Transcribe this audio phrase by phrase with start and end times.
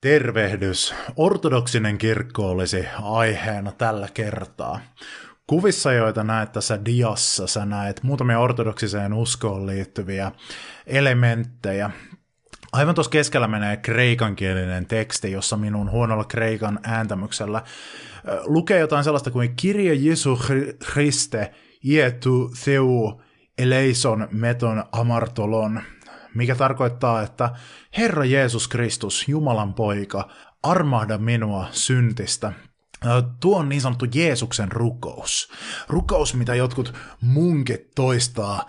[0.00, 0.94] Tervehdys.
[1.16, 4.80] Ortodoksinen kirkko olisi aiheena tällä kertaa.
[5.46, 10.32] Kuvissa, joita näet tässä diassa, sä näet muutamia ortodoksiseen uskoon liittyviä
[10.86, 11.90] elementtejä.
[12.72, 17.62] Aivan tuossa keskellä menee kreikankielinen teksti, jossa minun huonolla kreikan ääntämyksellä
[18.44, 20.40] lukee jotain sellaista kuin Kirje Jesu
[20.92, 21.50] Christe,
[21.84, 23.20] Ietu Theu
[23.58, 25.82] eleison meton amartolon,
[26.38, 27.50] mikä tarkoittaa, että
[27.96, 30.28] Herra Jeesus Kristus, Jumalan poika,
[30.62, 32.52] armahda minua syntistä.
[33.40, 35.52] Tuo on niin sanottu Jeesuksen rukous.
[35.88, 38.66] Rukous, mitä jotkut munkit toistaa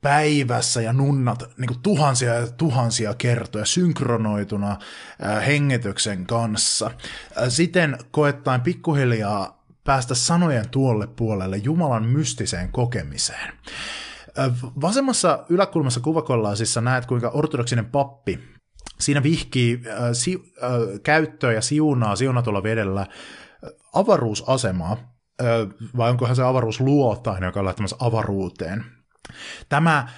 [0.00, 4.78] päivässä ja nunnat niin kuin tuhansia ja tuhansia kertoja synkronoituna
[5.46, 6.90] hengityksen kanssa.
[7.48, 13.52] Siten koettaen pikkuhiljaa päästä sanojen tuolle puolelle Jumalan mystiseen kokemiseen.
[14.80, 18.38] Vasemmassa yläkulmassa kuvakollaasissa näet, kuinka ortodoksinen pappi
[19.02, 20.70] siinä vihkii äh, si, äh,
[21.02, 23.06] käyttöä ja siunaa siunatulla vedellä
[23.92, 25.48] avaruusasemaa, äh,
[25.96, 28.84] vai onkohan se avaruus luotain, joka on lähtemässä avaruuteen.
[29.68, 30.08] Tämä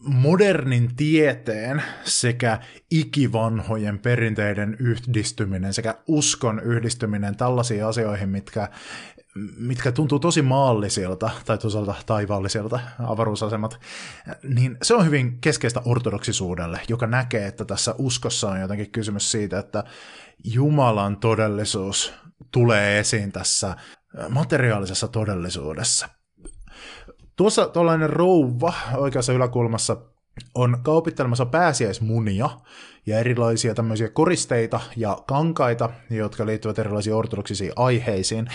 [0.00, 2.60] modernin tieteen sekä
[2.90, 8.68] ikivanhojen perinteiden yhdistyminen sekä uskon yhdistyminen tällaisiin asioihin, mitkä
[9.56, 13.80] mitkä tuntuu tosi maallisilta, tai toisaalta taivaallisilta avaruusasemat,
[14.42, 19.58] niin se on hyvin keskeistä ortodoksisuudelle, joka näkee, että tässä uskossa on jotenkin kysymys siitä,
[19.58, 19.84] että
[20.44, 22.14] Jumalan todellisuus
[22.52, 23.76] tulee esiin tässä
[24.28, 26.08] materiaalisessa todellisuudessa.
[27.36, 29.96] Tuossa tuollainen rouva oikeassa yläkulmassa
[30.54, 32.50] on kaupittelemassa pääsiäismunia
[33.06, 38.48] ja erilaisia tämmöisiä koristeita ja kankaita, jotka liittyvät erilaisiin ortodoksisiin aiheisiin.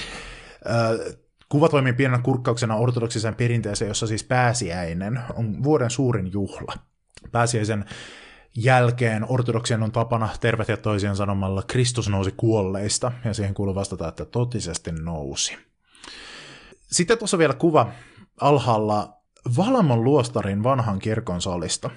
[1.50, 6.74] Kuva toimii pienenä kurkkauksena ortodoksiseen perinteeseen, jossa siis pääsiäinen on vuoden suurin juhla.
[7.32, 7.86] Pääsiäisen
[8.58, 14.26] jälkeen ortodoksien on tapana tervehtiä toisiaan sanomalla Kristus nousi kuolleista, ja siihen kuuluu vastata, että
[14.26, 15.58] totisesti nousi.
[16.92, 17.92] Sitten tuossa vielä kuva
[18.42, 19.14] alhaalla
[19.58, 21.90] Valamon luostarin vanhan kirkon salista.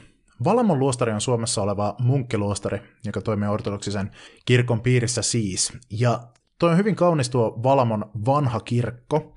[0.44, 4.10] Valamon luostari on Suomessa oleva munkkiluostari, joka toimii ortodoksisen
[4.44, 5.72] kirkon piirissä siis.
[5.90, 6.20] Ja
[6.64, 9.36] Toi on hyvin kaunis tuo Valamon vanha kirkko.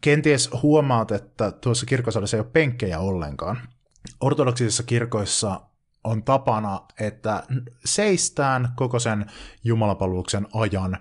[0.00, 3.58] Kenties huomaat, että tuossa kirkosalissa ei ole penkkejä ollenkaan.
[4.20, 5.60] Ortodoksisissa kirkoissa
[6.04, 7.42] on tapana, että
[7.84, 9.26] seistään koko sen
[9.64, 10.98] jumalapalveluksen ajan.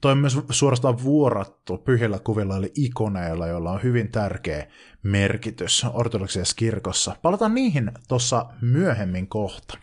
[0.00, 4.66] Toi on myös suorastaan vuorattu pyhillä kuvilla eli ikoneilla, joilla on hyvin tärkeä
[5.02, 7.16] merkitys ortodoksisessa kirkossa.
[7.22, 9.78] Palataan niihin tuossa myöhemmin kohta.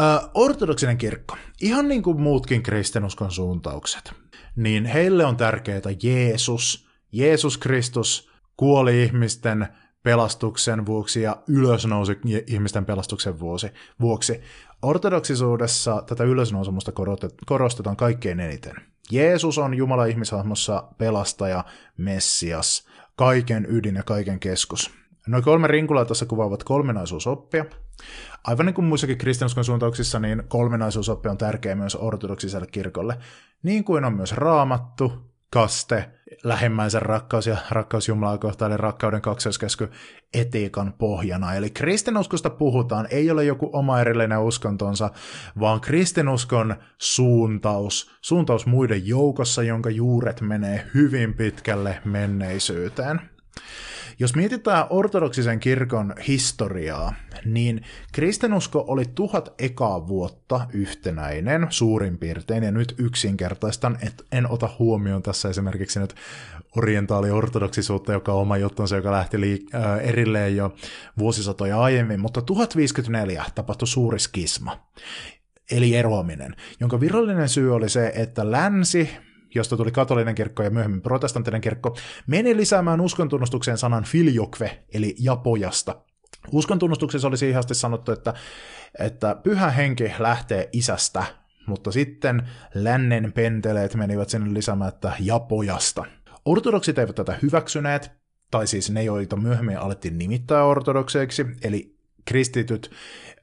[0.00, 4.12] Ö, ortodoksinen kirkko, ihan niin kuin muutkin kristinuskon suuntaukset,
[4.56, 9.68] niin heille on tärkeää Jeesus, Jeesus Kristus kuoli ihmisten
[10.02, 13.40] pelastuksen vuoksi ja ylösnousi ihmisten pelastuksen
[14.00, 14.40] vuoksi.
[14.82, 16.92] Ortodoksisuudessa tätä ylösnousemusta
[17.46, 18.74] korostetaan kaikkein eniten.
[19.10, 21.64] Jeesus on Jumala ihmishahmossa pelastaja,
[21.96, 24.99] Messias, kaiken ydin ja kaiken keskus.
[25.30, 27.64] Noin kolme rinkulaa tässä kuvaavat kolminaisuusoppia.
[28.44, 33.18] Aivan niin kuin muissakin kristinuskon suuntauksissa, niin kolminaisuusoppi on tärkeä myös ortodoksiselle kirkolle,
[33.62, 35.12] niin kuin on myös raamattu,
[35.50, 36.10] kaste,
[36.44, 39.90] lähimmäisen rakkaus ja rakkaus Jumalaa kohtaan, eli rakkauden kaksoiskesky
[40.34, 41.54] etiikan pohjana.
[41.54, 45.10] Eli kristinuskosta puhutaan, ei ole joku oma erillinen uskontonsa,
[45.60, 53.20] vaan kristinuskon suuntaus, suuntaus muiden joukossa, jonka juuret menee hyvin pitkälle menneisyyteen.
[54.20, 57.14] Jos mietitään ortodoksisen kirkon historiaa,
[57.44, 57.82] niin
[58.12, 65.22] kristinusko oli tuhat ekaa vuotta yhtenäinen suurin piirtein, ja nyt yksinkertaistan, että en ota huomioon
[65.22, 66.14] tässä esimerkiksi nyt
[66.76, 70.74] orientaali-ortodoksisuutta, joka on oma juttunsa, joka lähti liik- äh, erilleen jo
[71.18, 74.90] vuosisatoja aiemmin, mutta 1054 tapahtui suuri skisma.
[75.70, 79.10] eli eroaminen, jonka virallinen syy oli se, että länsi,
[79.54, 85.96] josta tuli katolinen kirkko ja myöhemmin protestanttinen kirkko, meni lisäämään uskontunnustukseen sanan filjokve, eli japojasta.
[86.52, 88.34] Uskontunnustuksessa oli siihen asti sanottu, että,
[88.98, 91.24] että pyhä henki lähtee isästä,
[91.66, 96.04] mutta sitten lännen penteleet menivät sinne lisäämään, että japojasta.
[96.44, 98.10] Ortodoksit eivät tätä hyväksyneet,
[98.50, 102.90] tai siis ne, joita myöhemmin alettiin nimittää ortodokseiksi, eli kristityt,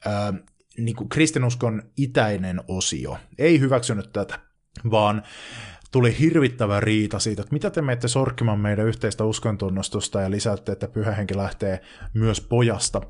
[0.06, 0.34] ää,
[0.78, 4.40] niin kuin kristinuskon itäinen osio, ei hyväksynyt tätä,
[4.92, 5.24] vaan
[5.98, 10.88] tuli hirvittävä riita siitä, että mitä te menette sorkkimaan meidän yhteistä uskontunnustusta ja lisäätte, että
[10.88, 11.82] pyhä henki lähtee
[12.14, 13.02] myös pojasta.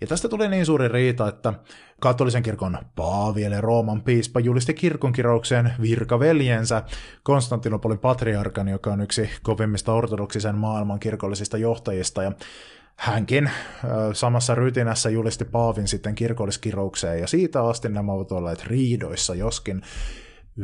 [0.00, 1.54] Ja tästä tuli niin suuri riita, että
[2.00, 6.82] katolisen kirkon paavi eli Rooman piispa julisti kirkonkiroukseen virkaveljensä
[7.22, 12.32] Konstantinopolin patriarkan, joka on yksi kovimmista ortodoksisen maailman kirkollisista johtajista, ja
[12.96, 13.50] hänkin
[14.12, 19.82] samassa rytinässä julisti Paavin sitten kirkolliskiroukseen, ja siitä asti nämä ovat olleet riidoissa, joskin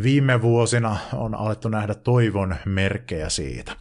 [0.02, 3.76] viime vuosina on alettu nähdä toivon merkkejä siitä,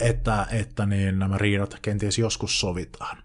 [0.00, 3.16] että, että niin nämä riidat kenties joskus sovitaan.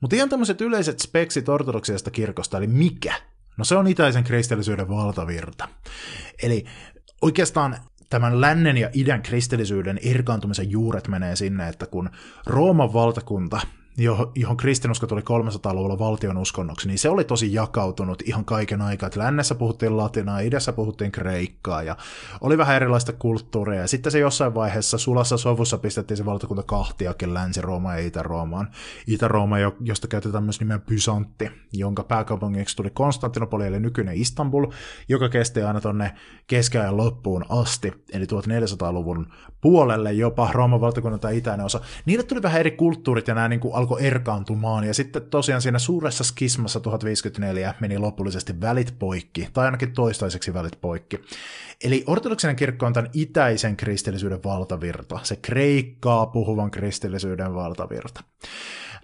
[0.00, 3.14] Mutta ihan tämmöiset yleiset speksit ortodoksiasta kirkosta, eli mikä?
[3.56, 5.68] No se on itäisen kristillisyyden valtavirta.
[6.42, 6.64] Eli
[7.22, 7.76] oikeastaan
[8.10, 12.10] tämän lännen ja idän kristillisyyden irkaantumisen juuret menee sinne, että kun
[12.46, 13.60] Rooman valtakunta
[14.34, 19.06] johon kristinusko tuli 300-luvulla valtion uskonnoksi, niin se oli tosi jakautunut ihan kaiken aikaa.
[19.06, 21.96] Että lännessä puhuttiin latinaa, idässä puhuttiin kreikkaa ja
[22.40, 23.80] oli vähän erilaista kulttuuria.
[23.80, 28.68] Ja sitten se jossain vaiheessa sulassa sovussa pistettiin se valtakunta kahtiakin Länsi-Rooma ja Itä-Roomaan.
[29.06, 34.66] Itä-Rooma, josta käytetään myös nimeä Byzantti, jonka pääkaupungiksi tuli Konstantinopoli eli nykyinen Istanbul,
[35.08, 36.12] joka kesti aina tonne
[36.46, 39.26] keskiajan loppuun asti, eli 1400-luvun
[39.60, 41.80] puolelle jopa Rooman valtakunnan tai itäinen osa.
[42.04, 45.78] Niille tuli vähän eri kulttuurit ja nämä niin kuin alkoi erkaantumaan, ja sitten tosiaan siinä
[45.78, 51.20] suuressa skismassa 1054 meni lopullisesti välit poikki, tai ainakin toistaiseksi välit poikki.
[51.84, 58.20] Eli ortodoksinen kirkko on tämän itäisen kristillisyyden valtavirta, se kreikkaa puhuvan kristillisyyden valtavirta.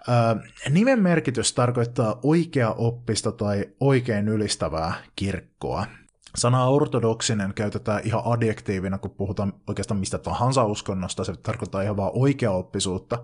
[0.09, 5.85] Öö, nimen merkitys tarkoittaa oikea oppista tai oikein ylistävää kirkkoa.
[6.35, 12.11] Sanaa ortodoksinen käytetään ihan adjektiivina, kun puhutaan oikeastaan mistä tahansa uskonnosta, se tarkoittaa ihan vaan
[12.13, 13.23] oikeaoppisuutta.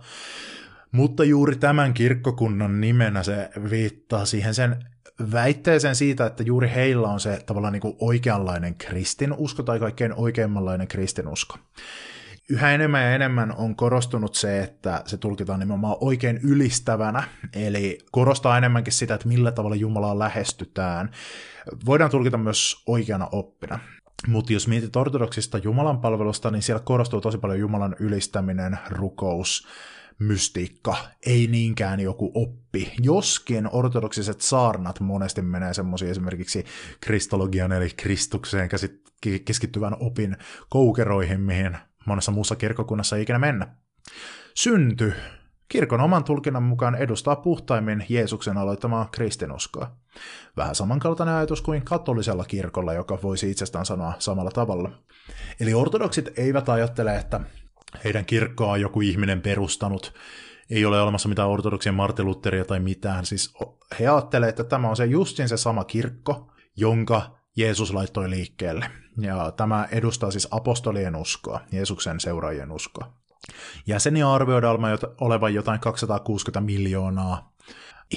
[0.93, 4.85] Mutta juuri tämän kirkkokunnan nimenä se viittaa siihen sen
[5.31, 10.87] väitteeseen siitä, että juuri heillä on se tavallaan niin kuin oikeanlainen kristinusko tai kaikkein oikeimmanlainen
[10.87, 11.57] kristinusko.
[12.49, 17.23] Yhä enemmän ja enemmän on korostunut se, että se tulkitaan nimenomaan oikein ylistävänä,
[17.53, 21.11] eli korostaa enemmänkin sitä, että millä tavalla Jumalaa lähestytään.
[21.85, 23.79] Voidaan tulkita myös oikeana oppina.
[24.27, 29.67] Mutta jos mietit ortodoksista Jumalan palvelusta, niin siellä korostuu tosi paljon Jumalan ylistäminen, rukous,
[30.19, 30.95] mystiikka,
[31.25, 32.93] ei niinkään joku oppi.
[33.01, 36.65] Joskin ortodoksiset saarnat monesti menee semmoisia esimerkiksi
[37.01, 38.69] kristologian eli Kristukseen
[39.45, 40.37] keskittyvän opin
[40.69, 43.75] koukeroihin, mihin monessa muussa kirkokunnassa ei ikinä mennä.
[44.55, 45.13] Synty.
[45.69, 49.95] Kirkon oman tulkinnan mukaan edustaa puhtaimmin Jeesuksen aloittamaa kristinuskoa.
[50.57, 54.91] Vähän samankaltainen ajatus kuin katolisella kirkolla, joka voisi itsestään sanoa samalla tavalla.
[55.59, 57.39] Eli ortodoksit eivät ajattele, että
[58.03, 60.13] heidän kirkkoa joku ihminen perustanut,
[60.69, 63.25] ei ole olemassa mitään ortodoksia Martin Lutheria tai mitään.
[63.25, 63.53] Siis
[63.99, 68.91] he ajattelevat, että tämä on se justin se sama kirkko, jonka Jeesus laittoi liikkeelle.
[69.17, 73.13] Ja tämä edustaa siis apostolien uskoa, Jeesuksen seuraajien uskoa.
[73.87, 74.79] Jäseniä arvioidaan
[75.21, 77.53] olevan jotain 260 miljoonaa.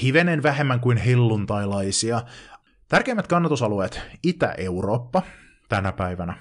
[0.03, 2.23] Hivenen vähemmän kuin helluntailaisia.
[2.89, 5.23] Tärkeimmät kannatusalueet Itä-Eurooppa
[5.69, 6.39] tänä päivänä.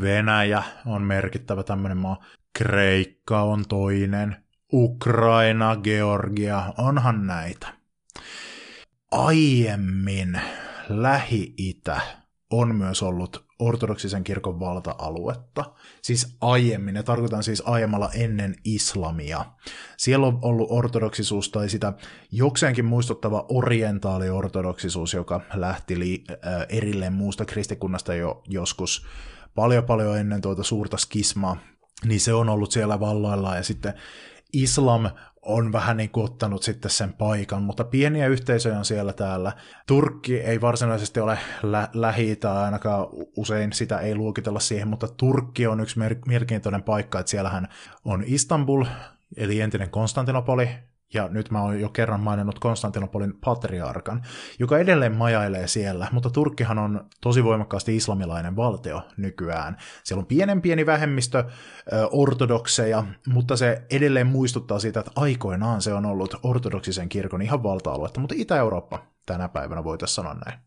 [0.00, 2.24] Venäjä on merkittävä tämmöinen maa.
[2.58, 4.36] Kreikka on toinen,
[4.72, 7.68] Ukraina, Georgia, onhan näitä.
[9.10, 10.40] Aiemmin
[10.88, 12.00] Lähi-Itä
[12.50, 15.64] on myös ollut ortodoksisen kirkon valta-aluetta.
[16.02, 19.44] Siis aiemmin, ne tarkoitan siis aiemmalla ennen islamia.
[19.96, 21.92] Siellä on ollut ortodoksisuus tai sitä
[22.32, 29.06] jokseenkin muistuttava orientaaliortodoksisuus, joka lähti li- äh, erilleen muusta kristikunnasta jo joskus
[29.54, 31.56] paljon paljon ennen tuota suurta skismaa
[32.04, 33.94] niin se on ollut siellä valloilla ja sitten
[34.52, 35.10] islam
[35.42, 39.52] on vähän niin kuin ottanut sitten sen paikan, mutta pieniä yhteisöjä on siellä täällä.
[39.86, 45.66] Turkki ei varsinaisesti ole lä- lähi tai ainakaan usein sitä ei luokitella siihen, mutta Turkki
[45.66, 47.68] on yksi mer- mielenkiintoinen paikka, että siellähän
[48.04, 48.84] on Istanbul,
[49.36, 50.68] eli entinen Konstantinopoli,
[51.14, 54.22] ja nyt mä oon jo kerran maininnut Konstantinopolin patriarkan,
[54.58, 59.76] joka edelleen majailee siellä, mutta Turkkihan on tosi voimakkaasti islamilainen valtio nykyään.
[60.04, 61.44] Siellä on pienen pieni vähemmistö
[62.10, 68.20] ortodokseja, mutta se edelleen muistuttaa siitä, että aikoinaan se on ollut ortodoksisen kirkon ihan valta-aluetta,
[68.20, 70.58] mutta Itä-Eurooppa tänä päivänä voitaisiin sanoa näin.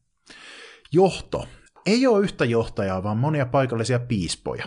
[0.91, 1.47] Johto.
[1.85, 4.65] Ei ole yhtä johtajaa, vaan monia paikallisia piispoja.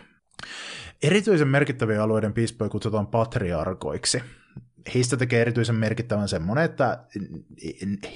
[1.02, 4.22] Erityisen merkittäviä alueiden piispoja kutsutaan patriarkoiksi.
[4.94, 7.04] Heistä tekee erityisen merkittävän semmoinen, että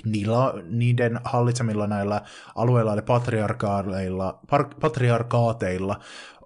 [0.05, 0.37] niillä,
[0.69, 2.23] niiden hallitsemilla näillä
[2.55, 4.41] alueilla eli patriarkaateilla,
[4.81, 6.01] patriarkaateilla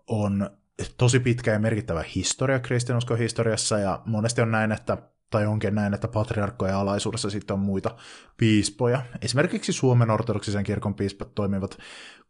[0.07, 0.51] on
[0.97, 4.99] tosi pitkä ja merkittävä historia kristinuskon historiassa, ja monesti on näin, että
[5.33, 7.97] tai onkin näin, että patriarkkojen alaisuudessa sitten on muita
[8.37, 9.03] piispoja.
[9.23, 11.79] Esimerkiksi Suomen ortodoksisen kirkon piispat toimivat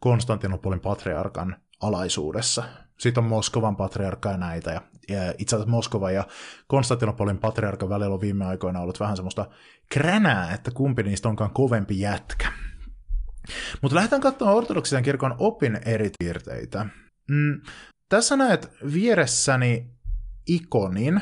[0.00, 2.64] Konstantinopolin patriarkan alaisuudessa.
[2.98, 4.70] Sitten on Moskovan patriarkka ja näitä.
[5.08, 6.26] Ja, itse asiassa Moskova ja
[6.66, 9.48] Konstantinopolin patriarkan välillä on viime aikoina ollut vähän semmoista
[9.92, 12.52] kränää, että kumpi niistä onkaan kovempi jätkä.
[13.82, 16.86] Mutta lähdetään katsomaan ortodoksisen kirkon opin eri piirteitä.
[17.30, 17.60] Mm,
[18.08, 19.90] tässä näet vieressäni
[20.46, 21.20] ikonin.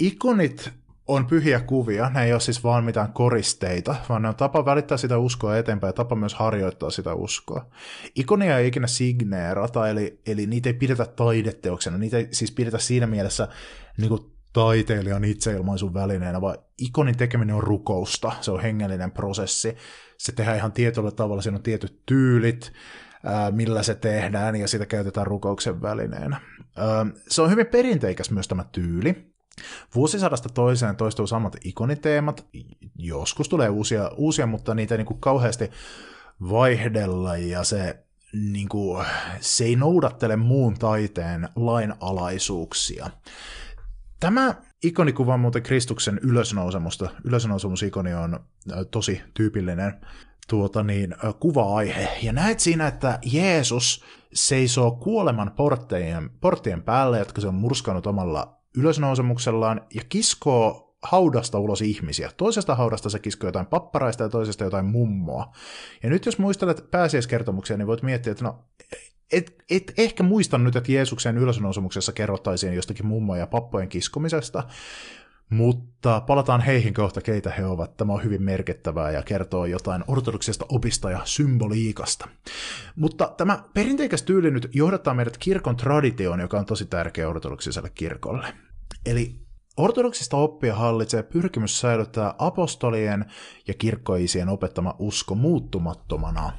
[0.00, 0.72] Ikonit
[1.06, 4.98] on pyhiä kuvia, ne ei ole siis vaan mitään koristeita, vaan ne on tapa välittää
[4.98, 7.66] sitä uskoa eteenpäin ja tapa myös harjoittaa sitä uskoa.
[8.14, 13.06] Ikonia ei ikinä signeerata, eli, eli niitä ei pidetä taideteoksena, niitä ei siis pidetä siinä
[13.06, 13.48] mielessä
[13.98, 14.20] niin kuin
[14.52, 19.76] taiteilijan itseilmaisun välineenä, vaan ikonin tekeminen on rukousta, se on hengellinen prosessi,
[20.18, 22.72] se tehdään ihan tietyllä tavalla, siinä on tietyt tyylit,
[23.50, 26.40] millä se tehdään, ja sitä käytetään rukouksen välineenä.
[27.28, 29.29] Se on hyvin perinteikäs myös tämä tyyli.
[29.94, 32.46] Vuosisadasta toiseen toistuu samat ikoniteemat,
[32.98, 35.70] joskus tulee uusia, uusia mutta niitä ei niin kuin kauheasti
[36.50, 39.06] vaihdella, ja se, niin kuin,
[39.40, 43.10] se ei noudattele muun taiteen lainalaisuuksia.
[44.20, 47.10] Tämä ikonikuva on muuten Kristuksen ylösnousemusta.
[47.24, 48.40] Ylösnousemusikoni on
[48.90, 50.00] tosi tyypillinen
[50.48, 52.18] tuota niin, kuva-aihe.
[52.22, 58.59] Ja näet siinä, että Jeesus seisoo kuoleman porttien, porttien päälle, jotka se on murskannut omalla
[58.76, 62.30] ylösnousemuksellaan, ja kiskoo haudasta ulos ihmisiä.
[62.36, 65.52] Toisesta haudasta se kiskoo jotain papparaista ja toisesta jotain mummoa.
[66.02, 68.64] Ja nyt jos muistelet pääsiäiskertomuksia, niin voit miettiä, että no,
[69.32, 74.62] et, et ehkä muista nyt, että Jeesuksen ylösnousemuksessa kerrottaisiin jostakin mummoja ja pappojen kiskomisesta,
[75.50, 77.96] mutta palataan heihin kohta, keitä he ovat.
[77.96, 82.28] Tämä on hyvin merkittävää ja kertoo jotain ortodoksista opista ja symboliikasta.
[82.96, 88.54] Mutta tämä perinteikäs tyyli nyt johdattaa meidät kirkon traditioon, joka on tosi tärkeä ortodoksiselle kirkolle.
[89.06, 89.40] Eli
[89.76, 93.24] ortodoksista oppia hallitsee pyrkimys säilyttää apostolien
[93.68, 96.52] ja kirkkoisien opettama usko muuttumattomana.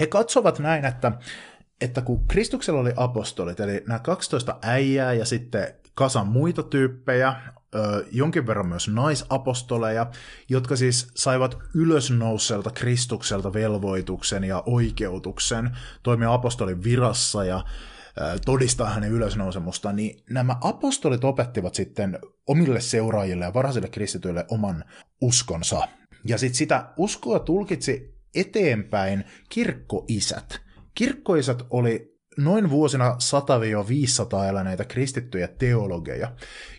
[0.00, 1.12] He katsovat näin, että
[1.80, 7.34] että kun Kristuksella oli apostolit, eli nämä 12 äijää ja sitten kasan muita tyyppejä,
[8.12, 10.10] jonkin verran myös naisapostoleja,
[10.48, 15.70] jotka siis saivat ylösnouselta Kristukselta velvoituksen ja oikeutuksen
[16.02, 17.64] toimia apostolin virassa ja
[18.44, 24.84] todistaa hänen ylösnousemusta, niin nämä apostolit opettivat sitten omille seuraajille ja varhaisille kristityille oman
[25.20, 25.88] uskonsa.
[26.24, 30.60] Ja sitten sitä uskoa tulkitsi eteenpäin kirkkoisät.
[30.94, 33.16] Kirkkoisat oli noin vuosina
[34.44, 36.32] 100-500 eläneitä kristittyjä teologeja,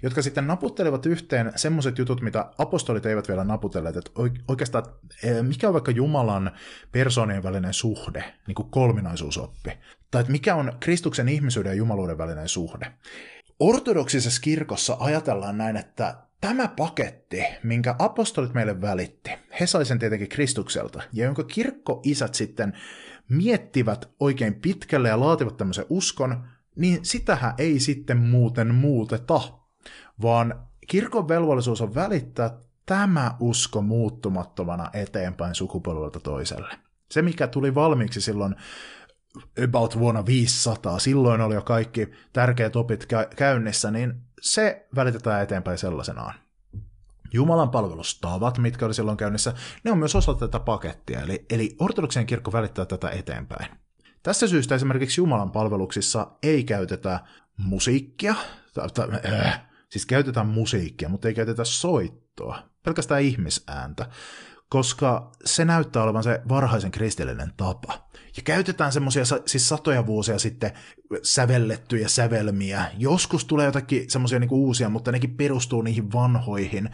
[0.03, 4.12] jotka sitten naputtelevat yhteen semmoiset jutut, mitä apostolit eivät vielä naputelleet, että
[4.47, 4.85] oikeastaan
[5.24, 6.51] e, mikä on vaikka Jumalan
[6.91, 9.71] persoonien välinen suhde, niin kuin kolminaisuusoppi,
[10.12, 12.93] tai että mikä on Kristuksen ihmisyyden ja jumaluuden välinen suhde.
[13.59, 20.29] Ortodoksisessa kirkossa ajatellaan näin, että tämä paketti, minkä apostolit meille välitti, he sai sen tietenkin
[20.29, 22.74] Kristukselta, ja jonka kirkkoisät sitten
[23.29, 29.41] miettivät oikein pitkälle ja laativat tämmöisen uskon, niin sitähän ei sitten muuten muuteta,
[30.22, 36.75] vaan kirkon velvollisuus on välittää tämä usko muuttumattomana eteenpäin sukupolvelta toiselle.
[37.12, 38.55] Se, mikä tuli valmiiksi silloin
[39.63, 46.45] about vuonna 500, silloin oli jo kaikki tärkeät opit käynnissä, niin se välitetään eteenpäin sellaisenaan.
[47.36, 52.25] Jumalan palvelustavat, mitkä oli silloin käynnissä, ne on myös osa tätä pakettia, eli, eli ortodoksien
[52.25, 53.68] kirkko välittää tätä eteenpäin.
[54.24, 57.20] Tässä syystä esimerkiksi Jumalan palveluksissa ei käytetä
[57.58, 58.36] musiikkia,
[58.74, 64.10] tai, tai, äh, siis käytetään musiikkia, mutta ei käytetä soittoa, pelkästään ihmisääntä,
[64.70, 68.04] koska se näyttää olevan se varhaisen kristillinen tapa.
[68.38, 70.72] Ja käytetään semmoisia siis satoja vuosia sitten
[71.24, 72.86] sävellettyjä sävelmiä.
[72.98, 76.89] Joskus tulee jotakin semmoisia niinku uusia, mutta nekin perustuu niihin vanhoihin.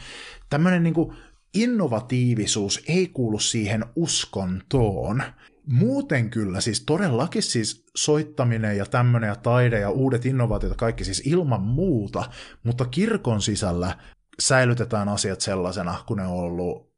[0.50, 1.14] Tämmöinen niinku
[1.54, 5.24] innovatiivisuus ei kuulu siihen uskontoon.
[5.68, 11.22] Muuten kyllä, siis todellakin siis soittaminen ja tämmöinen ja taide ja uudet innovaatiot kaikki siis
[11.26, 12.24] ilman muuta,
[12.64, 13.98] mutta kirkon sisällä
[14.40, 16.91] säilytetään asiat sellaisena, kun ne on ollut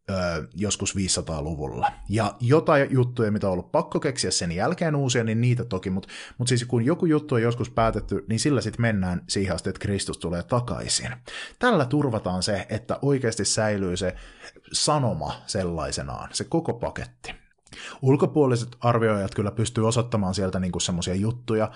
[0.55, 1.91] joskus 500-luvulla.
[2.09, 6.09] Ja jotain juttuja, mitä on ollut pakko keksiä sen jälkeen uusia, niin niitä toki, mutta
[6.37, 9.79] mut siis kun joku juttu on joskus päätetty, niin sillä sitten mennään siihen asti, että
[9.79, 11.09] Kristus tulee takaisin.
[11.59, 14.15] Tällä turvataan se, että oikeasti säilyy se
[14.71, 17.33] sanoma sellaisenaan, se koko paketti.
[18.01, 21.71] Ulkopuoliset arvioijat kyllä pystyy osoittamaan sieltä niin semmoisia juttuja,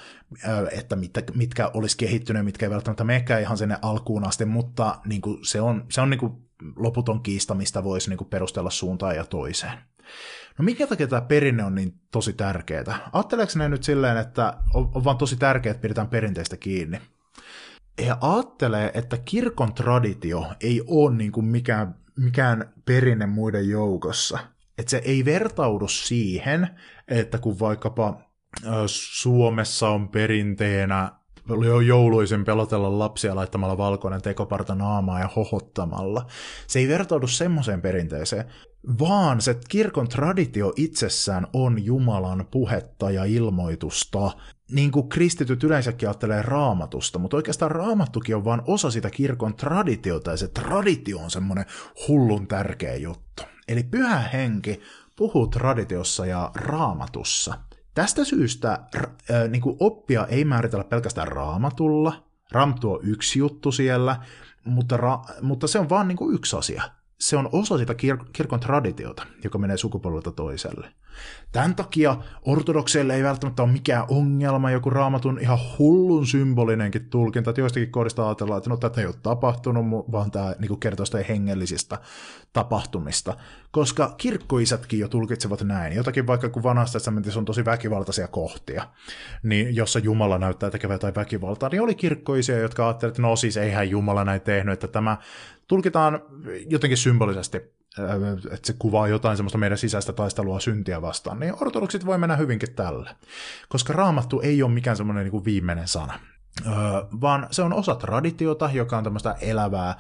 [0.72, 5.22] että mitkä, mitkä olisi kehittynyt, mitkä ei välttämättä menekään ihan sinne alkuun asti, mutta niin
[5.22, 9.16] kuin se on, se on niin kuin loputon kiista, mistä voisi niin kuin perustella suuntaan
[9.16, 9.78] ja toiseen.
[10.58, 13.10] No minkä takia tämä perinne on niin tosi tärkeää?
[13.14, 17.02] Ajatteleeko ne nyt silleen, että on, on vaan tosi tärkeää, että pidetään perinteistä kiinni?
[18.06, 24.40] Ja ajattelee, että kirkon traditio ei ole niin kuin mikään, mikään perinne muiden joukossa.
[24.78, 26.70] Että se ei vertaudu siihen,
[27.08, 28.22] että kun vaikkapa
[28.86, 31.12] Suomessa on perinteenä
[31.86, 36.26] jouluisin pelotella lapsia laittamalla valkoinen tekoparta naamaa ja hohottamalla.
[36.68, 38.46] Se ei vertaudu semmoiseen perinteeseen,
[39.00, 44.32] vaan se kirkon traditio itsessään on Jumalan puhetta ja ilmoitusta,
[44.72, 50.32] niin kuin kristityt yleensäkin ajattelee raamatusta, mutta oikeastaan raamattukin on vain osa sitä kirkon traditiota,
[50.32, 51.66] ja se traditio on semmoinen
[52.08, 53.44] hullun tärkeä juttu.
[53.68, 54.82] Eli pyhä henki
[55.16, 57.67] puhuu traditiossa ja raamatussa.
[57.98, 58.80] Tästä syystä
[59.50, 62.24] niin kuin oppia ei määritellä pelkästään raamatulla.
[62.52, 64.16] Ramtu on yksi juttu siellä,
[64.66, 66.84] mutta, ra- mutta se on vaan niin kuin yksi asia
[67.20, 70.92] se on osa sitä kir- kirkon traditiota, joka menee sukupolvelta toiselle.
[71.52, 77.62] Tämän takia ortodokseille ei välttämättä ole mikään ongelma, joku raamatun ihan hullun symbolinenkin tulkinta, että
[77.62, 81.98] joistakin kohdista ajatellaan, että no tätä ei ole tapahtunut, vaan tämä niin kertoo sitä hengellisistä
[82.54, 83.38] tapahtumista,
[83.72, 85.96] koska kirkkoisätkin jo tulkitsevat näin.
[85.96, 88.88] Jotakin vaikka kun vanhassa testamentissa on tosi väkivaltaisia kohtia,
[89.44, 93.58] niin jossa Jumala näyttää tekevän jotain väkivaltaa, niin oli kirkkoisia, jotka ajattelivat, että no siis
[93.58, 95.18] eihän Jumala näin tehnyt, että tämä
[95.68, 96.22] tulkitaan
[96.70, 97.58] jotenkin symbolisesti,
[98.00, 98.16] äh,
[98.54, 102.76] että se kuvaa jotain semmoista meidän sisäistä taistelua syntiä vastaan, niin ortodoksit voi mennä hyvinkin
[102.76, 103.10] tälle.
[103.70, 106.20] Koska raamattu ei ole mikään semmoinen niin viimeinen sana,
[106.66, 106.74] öö,
[107.22, 109.96] vaan se on osa traditiota, joka on tämmöistä elävää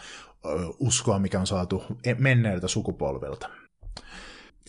[0.45, 3.49] öö, uskoa, mikä on saatu e-, menneiltä sukupolvilta.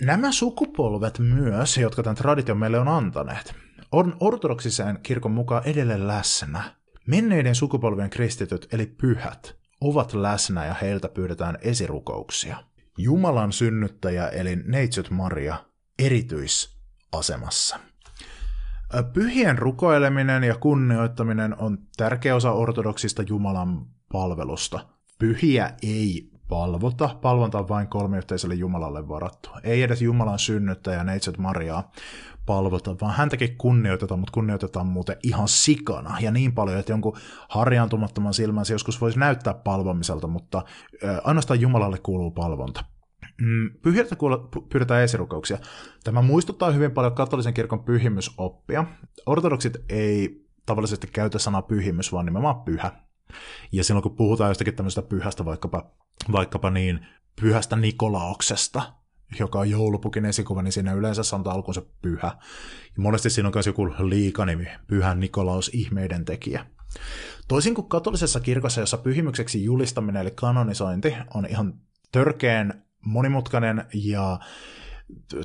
[0.01, 3.55] Nämä sukupolvet myös, jotka tämän tradition meille on antaneet,
[3.93, 6.63] on ortodoksiseen kirkon mukaan edelleen läsnä.
[7.07, 12.57] Menneiden sukupolvien kristityt, eli pyhät, ovat läsnä ja heiltä pyydetään esirukouksia.
[12.99, 15.65] Jumalan synnyttäjä eli Neitsyt Maria
[15.99, 17.79] erityisasemassa.
[19.13, 24.89] Pyhien rukoileminen ja kunnioittaminen on tärkeä osa ortodoksista Jumalan palvelusta.
[25.19, 29.51] Pyhiä ei palvota, palvonta on vain kolmiyhteiselle Jumalalle varattu.
[29.63, 31.91] Ei edes Jumalan synnyttäjä Neitsyt Mariaa
[32.47, 36.21] palvota, vaan häntäkin kunnioitetaan, mutta kunnioitetaan muuten ihan sikana.
[36.21, 37.17] Ja niin paljon, että jonkun
[37.49, 40.63] harjaantumattoman silmän se joskus voisi näyttää palvomiselta, mutta
[41.25, 42.85] ainoastaan Jumalalle kuuluu palvonta.
[43.41, 44.17] Mm, pyhiltä
[44.73, 45.59] pyydetään esirukouksia.
[46.05, 48.85] Tämä muistuttaa hyvin paljon katolisen kirkon pyhimysoppia.
[49.27, 52.93] Ortodoksit ei tavallisesti käytä sanaa pyhimys, vaan nimenomaan pyhä.
[53.73, 55.91] Ja silloin kun puhutaan jostakin tämmöisestä pyhästä, vaikkapa,
[56.33, 57.07] vaikkapa niin
[57.41, 58.93] pyhästä Nikolaoksesta,
[59.39, 62.37] joka on joulupukin esikuva, niin siinä yleensä sanotaan alkuun se pyhä.
[62.85, 66.67] Ja monesti siinä on myös joku liikanimi, pyhä Nikolaus, ihmeiden tekijä.
[67.49, 71.75] Toisin kuin katolisessa kirkossa, jossa pyhimykseksi julistaminen eli kanonisointi on ihan
[72.13, 74.39] törkeän monimutkainen ja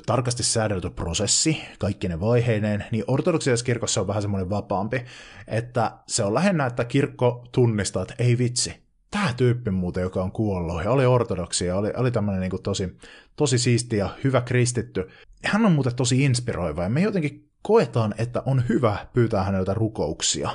[0.06, 5.04] tarkasti säädelty prosessi, kaikki ne vaiheineen, niin ortodoksisessa kirkossa on vähän semmoinen vapaampi,
[5.46, 8.83] että se on lähinnä, että kirkko tunnistaa, että ei vitsi,
[9.14, 12.96] tämä tyyppi muuten, joka on kuollut ja oli ortodoksia, oli, oli tämmöinen niin tosi,
[13.36, 15.08] tosi siisti ja hyvä kristitty.
[15.44, 20.50] Hän on muuten tosi inspiroiva ja me jotenkin koetaan, että on hyvä pyytää häneltä rukouksia.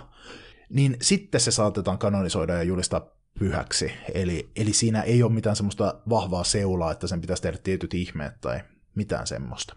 [0.69, 3.07] Niin sitten se saatetaan kanonisoida ja julistaa
[3.39, 3.91] pyhäksi.
[4.13, 8.33] Eli, eli siinä ei ole mitään semmoista vahvaa seulaa, että sen pitäisi tehdä tietyt ihmeet
[8.41, 8.59] tai
[8.95, 9.75] mitään semmoista.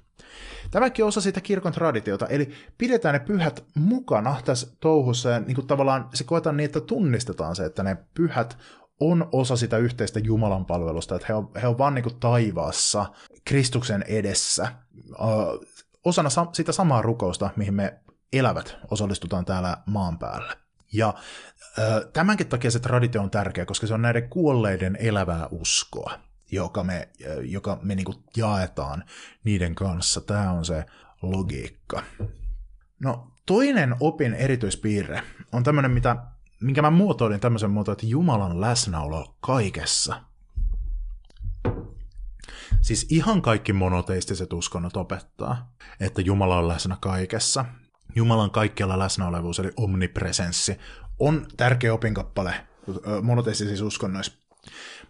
[0.70, 5.54] Tämäkin on osa sitä kirkon traditiota, eli pidetään ne pyhät mukana tässä touhussa ja niin
[5.54, 8.58] kuin tavallaan se koetaan niin, että tunnistetaan se, että ne pyhät
[9.00, 13.06] on osa sitä yhteistä Jumalan palvelusta, että he on, he on vaan niin kuin taivaassa
[13.44, 14.68] Kristuksen edessä,
[16.04, 18.00] osana sitä samaa rukousta, mihin me
[18.32, 20.56] elävät osallistutaan täällä maan päällä.
[20.92, 21.14] Ja
[22.12, 26.12] tämänkin takia se traditio on tärkeä, koska se on näiden kuolleiden elävää uskoa
[26.52, 27.08] joka me,
[27.42, 29.04] joka me niin jaetaan
[29.44, 30.20] niiden kanssa.
[30.20, 30.84] Tämä on se
[31.22, 32.02] logiikka.
[33.00, 36.16] No, toinen opin erityispiirre on tämmöinen, mitä,
[36.60, 40.22] minkä mä muotoilin tämmöisen muotoon, että Jumalan läsnäolo kaikessa.
[42.80, 47.64] Siis ihan kaikki monoteistiset uskonnot opettaa, että Jumala on läsnä kaikessa.
[48.16, 50.78] Jumalan kaikkialla läsnäolevuus, eli omnipresenssi,
[51.18, 52.54] on tärkeä opinkappale
[53.22, 54.32] monoteistisissa uskonnoissa.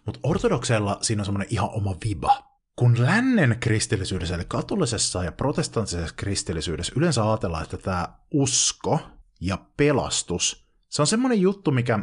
[0.05, 2.53] Mutta ortodokseilla siinä on semmoinen ihan oma viba.
[2.75, 8.99] Kun lännen kristillisyydessä, eli katolisessa ja protestanttisessa kristillisyydessä yleensä ajatellaan, että tämä usko
[9.41, 11.99] ja pelastus, se on semmoinen juttu, mikä,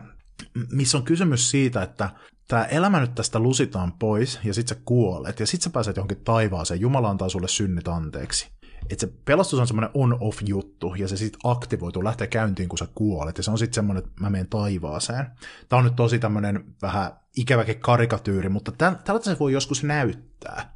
[0.70, 2.10] missä on kysymys siitä, että
[2.48, 6.24] tämä elämä nyt tästä lusitaan pois, ja sit sä kuolet, ja sit sä pääset johonkin
[6.24, 8.59] taivaaseen, Jumala antaa sulle synnit anteeksi.
[8.90, 13.36] Että se pelastus on semmoinen on-off-juttu, ja se sitten aktivoituu, lähtee käyntiin, kun sä kuolet,
[13.36, 15.26] ja se on sitten semmoinen, että mä menen taivaaseen.
[15.68, 20.74] Tämä on nyt tosi tämmöinen vähän ikäväkin karikatyyri, mutta tällä se voi joskus näyttää.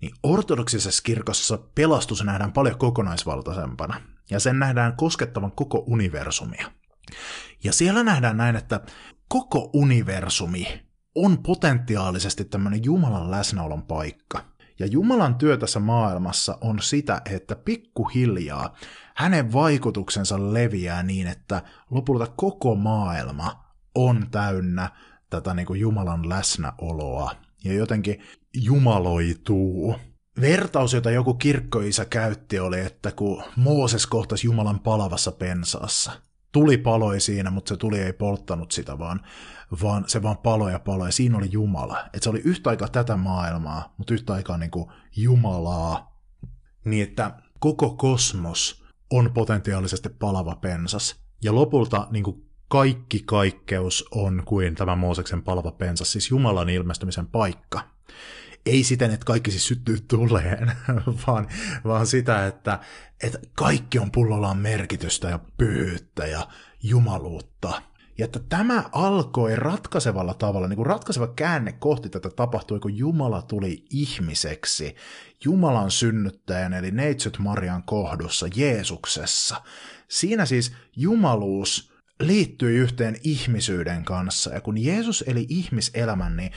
[0.00, 6.70] Niin ortodoksisessa kirkossa pelastus nähdään paljon kokonaisvaltaisempana, ja sen nähdään koskettavan koko universumia.
[7.64, 8.80] Ja siellä nähdään näin, että
[9.28, 14.55] koko universumi on potentiaalisesti tämmöinen Jumalan läsnäolon paikka.
[14.78, 18.76] Ja Jumalan työ tässä maailmassa on sitä, että pikkuhiljaa
[19.14, 24.90] hänen vaikutuksensa leviää niin, että lopulta koko maailma on täynnä
[25.30, 27.30] tätä niin kuin Jumalan läsnäoloa
[27.64, 28.22] ja jotenkin
[28.54, 29.94] jumaloituu.
[30.40, 36.12] Vertaus, jota joku kirkkoisä käytti, oli, että kun Mooses kohtasi Jumalan palavassa pensaassa,
[36.56, 39.20] tuli paloi siinä, mutta se tuli ei polttanut sitä, vaan,
[39.82, 41.12] vaan se vaan paloi ja paloi.
[41.12, 42.00] Siinä oli Jumala.
[42.04, 46.20] että se oli yhtä aikaa tätä maailmaa, mutta yhtä aikaa niin kuin Jumalaa.
[46.84, 51.16] Niin että koko kosmos on potentiaalisesti palava pensas.
[51.42, 57.26] Ja lopulta niin kuin kaikki kaikkeus on kuin tämä Mooseksen palava pensas, siis Jumalan ilmestymisen
[57.26, 57.80] paikka
[58.66, 60.72] ei siten, että kaikki siis syttyy tuleen,
[61.26, 61.48] vaan,
[61.84, 62.78] vaan sitä, että,
[63.22, 66.48] että kaikki on pullollaan merkitystä ja pyhyyttä ja
[66.82, 67.82] jumaluutta.
[68.18, 73.42] Ja että tämä alkoi ratkaisevalla tavalla, niin kuin ratkaiseva käänne kohti tätä tapahtui, kun Jumala
[73.42, 74.94] tuli ihmiseksi,
[75.44, 79.62] Jumalan synnyttäjän eli Neitsyt Marian kohdussa, Jeesuksessa.
[80.08, 84.50] Siinä siis jumaluus liittyi yhteen ihmisyyden kanssa.
[84.50, 86.52] Ja kun Jeesus eli ihmiselämän, niin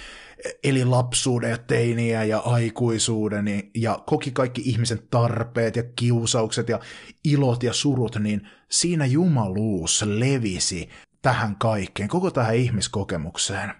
[0.63, 6.79] eli lapsuuden ja teiniä ja aikuisuuden niin, ja koki kaikki ihmisen tarpeet ja kiusaukset ja
[7.23, 10.89] ilot ja surut, niin siinä jumaluus levisi
[11.21, 13.73] tähän kaikkeen, koko tähän ihmiskokemukseen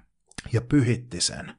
[0.53, 1.51] ja pyhitti sen.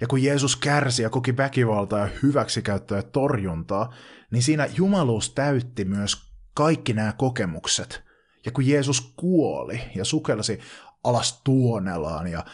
[0.00, 3.94] Ja kun Jeesus kärsi ja koki väkivaltaa ja hyväksikäyttöä ja torjuntaa,
[4.30, 8.02] niin siinä jumaluus täytti myös kaikki nämä kokemukset–
[8.46, 10.58] ja kun Jeesus kuoli ja sukelsi
[11.04, 12.44] alas tuonelaan ja,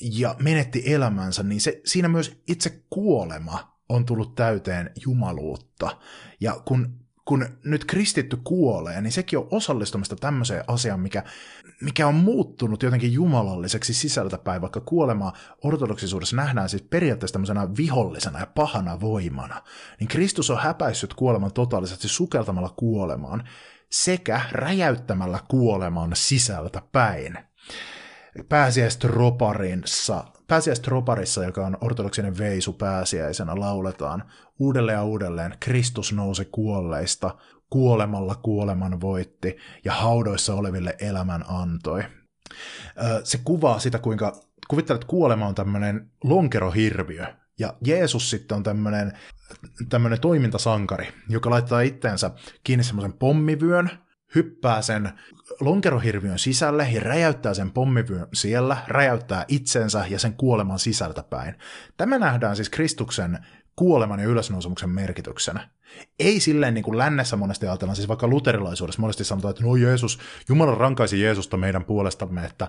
[0.00, 5.96] ja menetti elämänsä, niin se, siinä myös itse kuolema on tullut täyteen jumaluutta.
[6.40, 11.24] Ja kun, kun nyt kristitty kuolee, niin sekin on osallistumista tämmöiseen asiaan, mikä,
[11.80, 15.32] mikä on muuttunut jotenkin jumalalliseksi sisältäpäin, vaikka kuolemaa
[15.64, 19.62] ortodoksisuudessa nähdään siis periaatteessa tämmöisenä vihollisena ja pahana voimana,
[20.00, 23.48] niin Kristus on häpäissyt kuoleman totaalisesti sukeltamalla kuolemaan,
[24.02, 27.38] sekä räjäyttämällä kuoleman sisältä päin.
[28.48, 34.24] Pääsiäistroparissa, pääsiäistroparissa, joka on ortodoksinen veisu pääsiäisenä, lauletaan
[34.58, 37.36] uudelleen ja uudelleen Kristus nousi kuolleista,
[37.70, 42.04] kuolemalla kuoleman voitti ja haudoissa oleville elämän antoi.
[43.24, 47.26] Se kuvaa sitä, kuinka kuvittelet, kuolema on tämmöinen lonkerohirviö,
[47.58, 49.12] ja Jeesus sitten on tämmöinen
[49.88, 52.30] tämmöinen toimintasankari, joka laittaa itteensä
[52.64, 53.90] kiinni semmoisen pommivyön,
[54.34, 55.12] hyppää sen
[55.60, 61.54] lonkerohirviön sisälle ja räjäyttää sen pommivyön siellä, räjäyttää itsensä ja sen kuoleman sisältä päin.
[61.96, 63.38] Tämä nähdään siis Kristuksen
[63.76, 65.68] kuoleman ja ylösnousemuksen merkityksenä.
[66.18, 70.18] Ei silleen niin kuin lännessä monesti ajatellaan, siis vaikka luterilaisuudessa monesti sanotaan, että no Jeesus,
[70.48, 72.68] Jumala rankaisi Jeesusta meidän puolestamme, että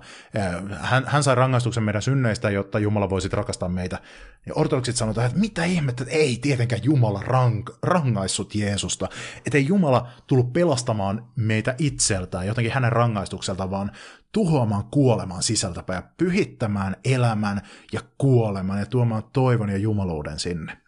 [0.80, 4.00] hän, hän sai rangaistuksen meidän synneistä, jotta Jumala voisi rakastaa meitä.
[4.46, 9.10] Ja ortodoksit sanotaan, että mitä ihmettä, että ei tietenkään Jumala rank, rangaissut Jeesusta,
[9.46, 13.92] että ei Jumala tullut pelastamaan meitä itseltään, jotenkin hänen rangaistukselta, vaan
[14.32, 20.85] tuhoamaan kuoleman sisältäpäin ja pyhittämään elämän ja kuoleman ja tuomaan toivon ja jumaluuden sinne.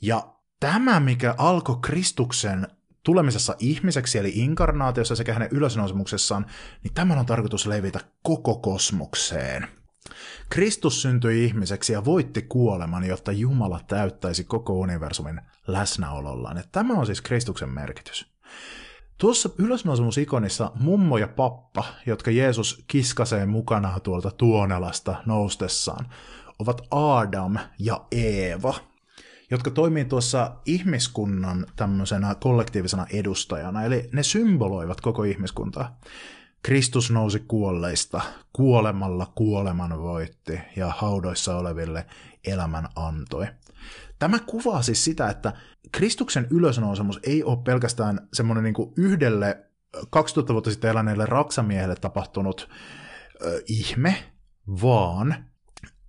[0.00, 0.28] Ja
[0.60, 2.68] tämä, mikä alkoi Kristuksen
[3.02, 6.46] tulemisessa ihmiseksi, eli inkarnaatiossa sekä hänen ylösnousemuksessaan,
[6.84, 9.68] niin tämän on tarkoitus levitä koko kosmokseen.
[10.48, 16.56] Kristus syntyi ihmiseksi ja voitti kuoleman, jotta Jumala täyttäisi koko universumin läsnäolollaan.
[16.56, 18.32] Ja tämä on siis Kristuksen merkitys.
[19.18, 26.06] Tuossa ylösnousemusikonissa mummo ja pappa, jotka Jeesus kiskasee mukanaan tuolta tuonelasta noustessaan,
[26.58, 28.74] ovat Adam ja Eeva–
[29.52, 35.98] jotka toimii tuossa ihmiskunnan tämmöisenä kollektiivisena edustajana, eli ne symboloivat koko ihmiskuntaa.
[36.62, 38.20] Kristus nousi kuolleista,
[38.52, 42.06] kuolemalla kuoleman voitti ja haudoissa oleville
[42.46, 43.46] elämän antoi.
[44.18, 45.52] Tämä kuvaa siis sitä, että
[45.92, 49.66] Kristuksen ylösnousemus ei ole pelkästään semmoinen niin yhdelle
[50.10, 52.68] 2000 vuotta sitten eläneelle raksamiehelle tapahtunut
[53.44, 54.32] ö, ihme,
[54.82, 55.44] vaan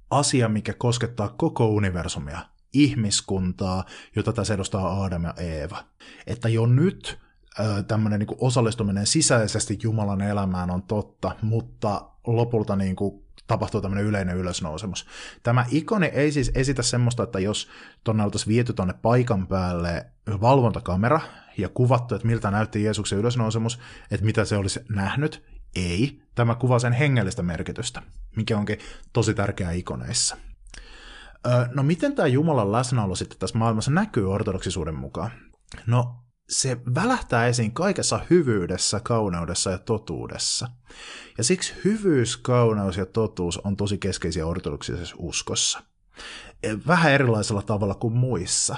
[0.09, 3.83] asia, mikä koskettaa koko universumia, ihmiskuntaa,
[4.15, 5.83] jota tässä edustaa Aadam ja Eeva.
[6.27, 7.19] Että jo nyt
[7.87, 14.37] tämmöinen niin osallistuminen sisäisesti Jumalan elämään on totta, mutta lopulta niin kuin tapahtuu tämmöinen yleinen
[14.37, 15.07] ylösnousemus.
[15.43, 17.69] Tämä ikoni ei siis esitä semmoista, että jos
[18.03, 20.05] tonne oltaisiin viety tonne paikan päälle
[20.41, 21.19] valvontakamera
[21.57, 23.79] ja kuvattu, että miltä näytti Jeesuksen ylösnousemus,
[24.11, 25.43] että mitä se olisi nähnyt,
[25.75, 26.21] ei.
[26.35, 28.01] Tämä kuvaa sen hengellistä merkitystä,
[28.35, 28.79] mikä onkin
[29.13, 30.37] tosi tärkeää ikoneissa.
[31.73, 35.31] No miten tämä Jumalan läsnäolo sitten tässä maailmassa näkyy ortodoksisuuden mukaan?
[35.87, 36.15] No
[36.49, 40.67] se välähtää esiin kaikessa hyvyydessä, kauneudessa ja totuudessa.
[41.37, 45.83] Ja siksi hyvyys, kauneus ja totuus on tosi keskeisiä ortodoksisessa uskossa.
[46.63, 48.75] E, vähän erilaisella tavalla kuin muissa.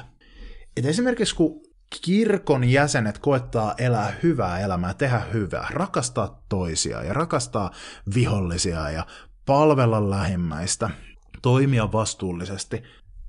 [0.78, 1.62] Et esimerkiksi kun
[2.02, 7.72] kirkon jäsenet koettaa elää hyvää elämää, tehdä hyvää, rakastaa toisia ja rakastaa
[8.16, 9.06] vihollisia ja
[9.46, 10.90] palvella lähimmäistä,
[11.46, 12.84] toimia vastuullisesti,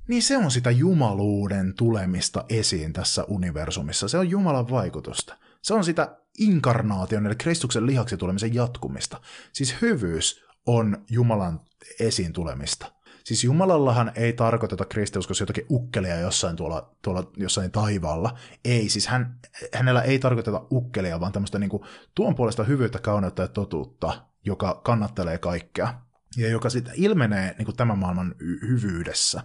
[0.07, 4.07] niin se on sitä jumaluuden tulemista esiin tässä universumissa.
[4.07, 5.37] Se on Jumalan vaikutusta.
[5.61, 9.21] Se on sitä inkarnaation, eli Kristuksen lihaksi tulemisen jatkumista.
[9.53, 11.59] Siis hyvyys on Jumalan
[11.99, 12.91] esiin tulemista.
[13.23, 18.37] Siis Jumalallahan ei tarkoiteta kristiuskossa jotakin ukkelia jossain tuolla, tuolla jossain taivaalla.
[18.65, 19.39] Ei, siis hän,
[19.73, 21.83] hänellä ei tarkoiteta ukkelia, vaan tämmöistä niin kuin,
[22.15, 26.06] tuon puolesta hyvyyttä, kauneutta ja totuutta, joka kannattelee kaikkea
[26.37, 29.43] ja joka sitten ilmenee niin kuin tämän maailman hyvyydessä.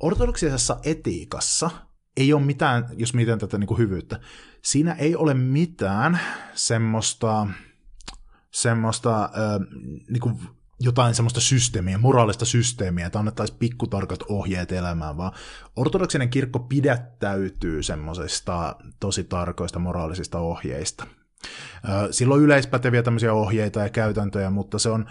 [0.00, 1.70] Ortodoksisessa etiikassa
[2.16, 4.20] ei ole mitään, jos miten tätä niin kuin hyvyyttä,
[4.62, 6.20] siinä ei ole mitään
[6.54, 7.46] semmoista,
[8.50, 9.30] semmoista äh,
[10.10, 10.38] niin kuin
[10.80, 15.32] jotain semmoista systeemiä, moraalista systeemiä, että annettaisiin pikkutarkat ohjeet elämään, vaan
[15.76, 21.06] ortodoksinen kirkko pidättäytyy semmoisista tosi tarkoista moraalisista ohjeista.
[22.10, 25.06] Sillä on yleispäteviä tämmöisiä ohjeita ja käytäntöjä, mutta se on,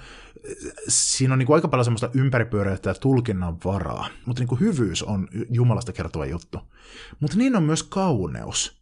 [0.88, 4.08] siinä on niin kuin aika paljon semmoista ympäripyöreitä tulkinnan varaa.
[4.26, 6.60] Mutta niin kuin hyvyys on Jumalasta kertova juttu.
[7.20, 8.80] Mutta niin on myös kauneus.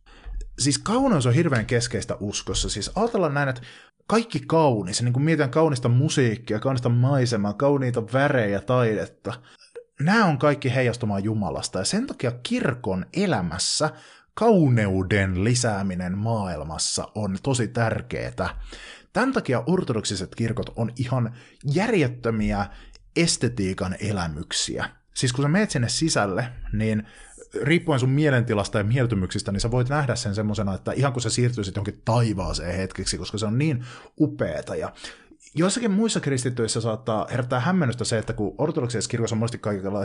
[0.60, 2.70] Siis kauneus on hirveän keskeistä uskossa.
[2.70, 3.62] Siis ajatellaan näin, että
[4.08, 9.34] kaikki kaunis, niin kuin mietitään kaunista musiikkia, kaunista maisemaa, kauniita värejä, taidetta,
[10.00, 11.80] nämä on kaikki heijastumaan Jumalasta.
[11.80, 13.90] Ja sen takia kirkon elämässä
[14.34, 18.50] kauneuden lisääminen maailmassa on tosi tärkeää.
[19.18, 21.36] Tämän takia ortodoksiset kirkot on ihan
[21.74, 22.66] järjettömiä
[23.16, 24.90] estetiikan elämyksiä.
[25.14, 27.08] Siis kun sä meet sinne sisälle, niin
[27.62, 31.30] riippuen sun mielentilasta ja mieltymyksistä, niin sä voit nähdä sen semmoisena, että ihan kun sä
[31.30, 33.86] siirtyisit jonkin taivaaseen hetkeksi, koska se on niin
[34.20, 34.76] upeeta.
[34.76, 34.94] Ja
[35.58, 39.62] joissakin muissa kristityissä saattaa herättää hämmennystä se, että kun ortodoksisessa kirkossa on monesti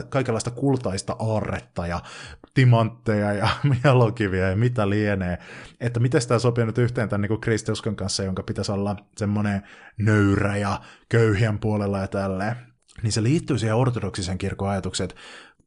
[0.09, 2.01] kaikenlaista kultaista aarretta ja
[2.55, 3.49] timantteja ja
[3.85, 5.39] mialokiviä ja mitä lienee,
[5.81, 9.63] että miten tämä sopii nyt yhteen tämän niin kristiuskon kanssa, jonka pitäisi olla semmoinen
[9.99, 12.57] nöyrä ja köyhien puolella ja tälleen,
[13.03, 15.21] niin se liittyy siihen ortodoksisen kirkon ajatukseen, että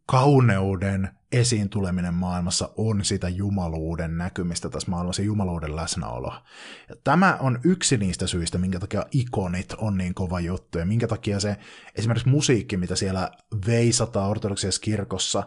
[0.05, 6.41] kauneuden esiin tuleminen maailmassa on sitä jumaluuden näkymistä tässä maailmassa, jumaluuden läsnäoloa.
[6.89, 11.07] Ja tämä on yksi niistä syistä, minkä takia ikonit on niin kova juttu, ja minkä
[11.07, 11.57] takia se
[11.95, 13.31] esimerkiksi musiikki, mitä siellä
[13.67, 15.43] veisataan ortodoksisessa kirkossa,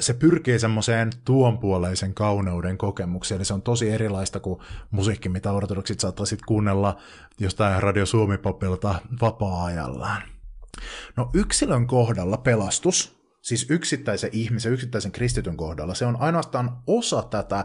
[0.00, 4.60] se pyrkii semmoiseen tuonpuoleisen kauneuden kokemukseen, eli se on tosi erilaista kuin
[4.90, 6.96] musiikki, mitä ortodoksit saattaa sitten kuunnella
[7.40, 10.22] jostain Radio Suomi-popilta vapaa-ajallaan.
[11.16, 17.64] No yksilön kohdalla pelastus siis yksittäisen ihmisen, yksittäisen kristityn kohdalla, se on ainoastaan osa tätä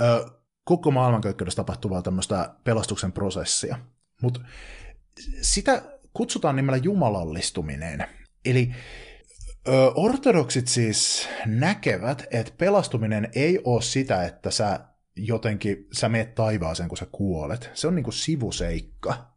[0.00, 0.30] ö,
[0.64, 3.78] koko maailmankaikkeudessa tapahtuvaa tämmöistä pelastuksen prosessia.
[4.22, 4.40] Mutta
[5.42, 5.82] sitä
[6.14, 8.06] kutsutaan nimellä jumalallistuminen.
[8.44, 8.72] Eli
[9.68, 14.80] ö, ortodoksit siis näkevät, että pelastuminen ei ole sitä, että sä
[15.16, 17.70] jotenkin, sä meet taivaaseen, kun sä kuolet.
[17.74, 19.34] Se on niinku sivuseikka.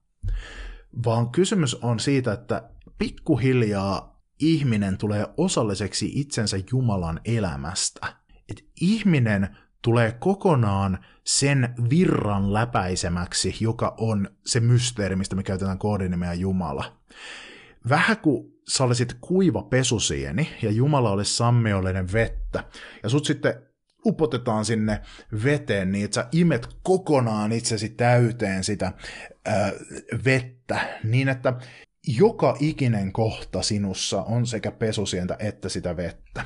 [1.06, 8.15] Vaan kysymys on siitä, että pikkuhiljaa ihminen tulee osalliseksi itsensä Jumalan elämästä.
[8.50, 16.34] Et ihminen tulee kokonaan sen virran läpäisemäksi, joka on se mysteeri, mistä me käytetään koodinimeä
[16.34, 16.97] Jumala.
[17.89, 22.63] Vähän kuin sä olisit kuiva pesusieni ja Jumala olisi sammiollinen vettä,
[23.04, 23.54] ja sut sitten
[24.06, 25.02] upotetaan sinne
[25.43, 28.93] veteen niin, että sä imet kokonaan itsesi täyteen sitä
[29.47, 29.71] äh,
[30.26, 31.54] vettä, niin että
[32.08, 36.46] joka ikinen kohta sinussa on sekä pesusientä että sitä vettä.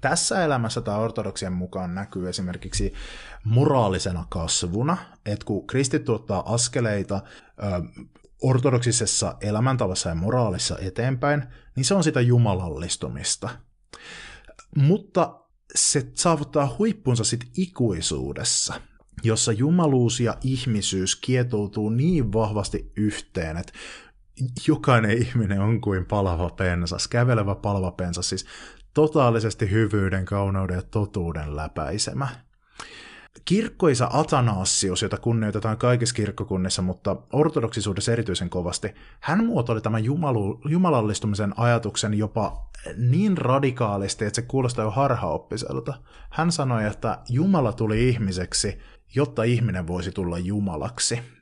[0.00, 2.92] Tässä elämässä tämä ortodoksien mukaan näkyy esimerkiksi
[3.44, 4.96] moraalisena kasvuna,
[5.26, 7.22] että kun kristitty ottaa askeleita
[8.42, 11.44] ortodoksisessa elämäntavassa ja moraalissa eteenpäin,
[11.76, 13.48] niin se on sitä jumalallistumista.
[14.76, 15.40] Mutta
[15.74, 18.80] se saavuttaa huippunsa sitten ikuisuudessa,
[19.22, 23.72] jossa jumaluus ja ihmisyys kietoutuu niin vahvasti yhteen, että
[24.68, 28.46] jokainen ihminen on kuin palava pensas, kävelevä palava pensas, siis
[28.94, 32.28] totaalisesti hyvyyden, kauneuden ja totuuden läpäisemä.
[33.44, 41.54] kirkkoisa Atanasius, jota kunnioitetaan kaikissa kirkkokunnissa, mutta ortodoksisuudessa erityisen kovasti, hän muotoili tämän jumalu, jumalallistumisen
[41.56, 45.94] ajatuksen jopa niin radikaalisti, että se kuulostaa jo harhaoppiselta.
[46.30, 48.78] Hän sanoi, että Jumala tuli ihmiseksi,
[49.14, 51.33] jotta ihminen voisi tulla Jumalaksi.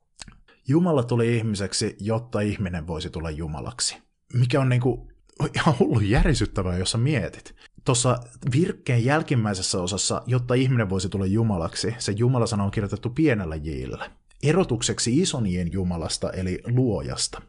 [0.72, 3.96] Jumala tuli ihmiseksi, jotta ihminen voisi tulla Jumalaksi.
[4.35, 5.08] Mikä on niinku
[5.54, 7.54] ihan hullu järisyttävää, jos sä mietit
[7.85, 8.18] tuossa
[8.52, 14.11] virkkeen jälkimmäisessä osassa, jotta ihminen voisi tulla jumalaksi, se jumalasana on kirjoitettu pienellä jillä.
[14.42, 17.42] Erotukseksi isonien jumalasta, eli luojasta.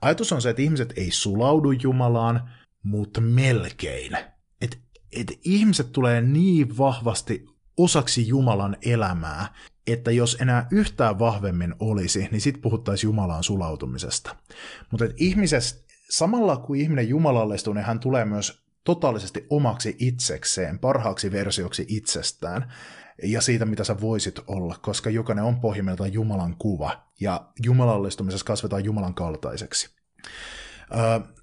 [0.00, 2.50] Ajatus on se, että ihmiset ei sulaudu Jumalaan,
[2.82, 4.16] mutta melkein.
[4.60, 4.76] Että
[5.12, 7.46] et ihmiset tulee niin vahvasti
[7.76, 9.54] osaksi Jumalan elämää,
[9.86, 14.36] että jos enää yhtään vahvemmin olisi, niin sitten puhuttaisiin Jumalaan sulautumisesta.
[14.90, 21.84] Mutta ihmisestä, samalla kun ihminen jumalallistuu, niin hän tulee myös totaalisesti omaksi itsekseen, parhaaksi versioksi
[21.88, 22.72] itsestään
[23.22, 28.84] ja siitä, mitä sä voisit olla, koska jokainen on pohjimmiltaan Jumalan kuva, ja jumalallistumisessa kasvetaan
[28.84, 29.90] Jumalan kaltaiseksi.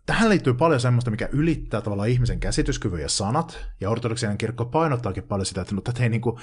[0.05, 5.23] Tähän liittyy paljon semmoista, mikä ylittää tavallaan ihmisen käsityskyvyn ja sanat, ja ortodoksinen kirkko painottaakin
[5.23, 6.37] paljon sitä, että, mutta ei, niin kuin,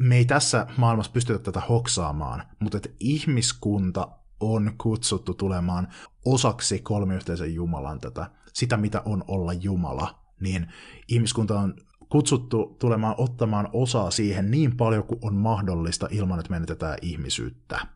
[0.00, 4.08] me ei tässä maailmassa pystytä tätä hoksaamaan, mutta että ihmiskunta
[4.40, 5.88] on kutsuttu tulemaan
[6.24, 10.72] osaksi kolmiyhteisen Jumalan tätä, sitä mitä on olla Jumala, niin
[11.08, 11.74] ihmiskunta on
[12.08, 17.86] kutsuttu tulemaan ottamaan osaa siihen niin paljon kuin on mahdollista ilman, että menetetään ihmisyyttä.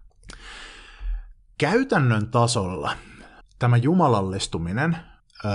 [1.58, 2.96] Käytännön tasolla
[3.62, 4.96] tämä jumalallistuminen
[5.44, 5.48] ö,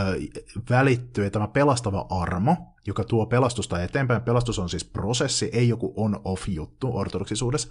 [0.70, 6.98] välittyy, tämä pelastava armo, joka tuo pelastusta eteenpäin, pelastus on siis prosessi, ei joku on-off-juttu
[6.98, 7.70] ortodoksisuudessa,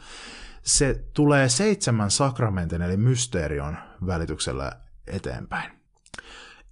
[0.62, 4.72] se tulee seitsemän sakramentin eli mysteerion välityksellä
[5.06, 5.72] eteenpäin.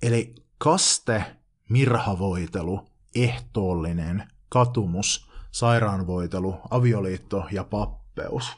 [0.03, 1.25] Eli kaste,
[1.69, 8.53] mirhavoitelu, ehtoollinen, katumus, sairaanvoitelu, avioliitto ja pappeus.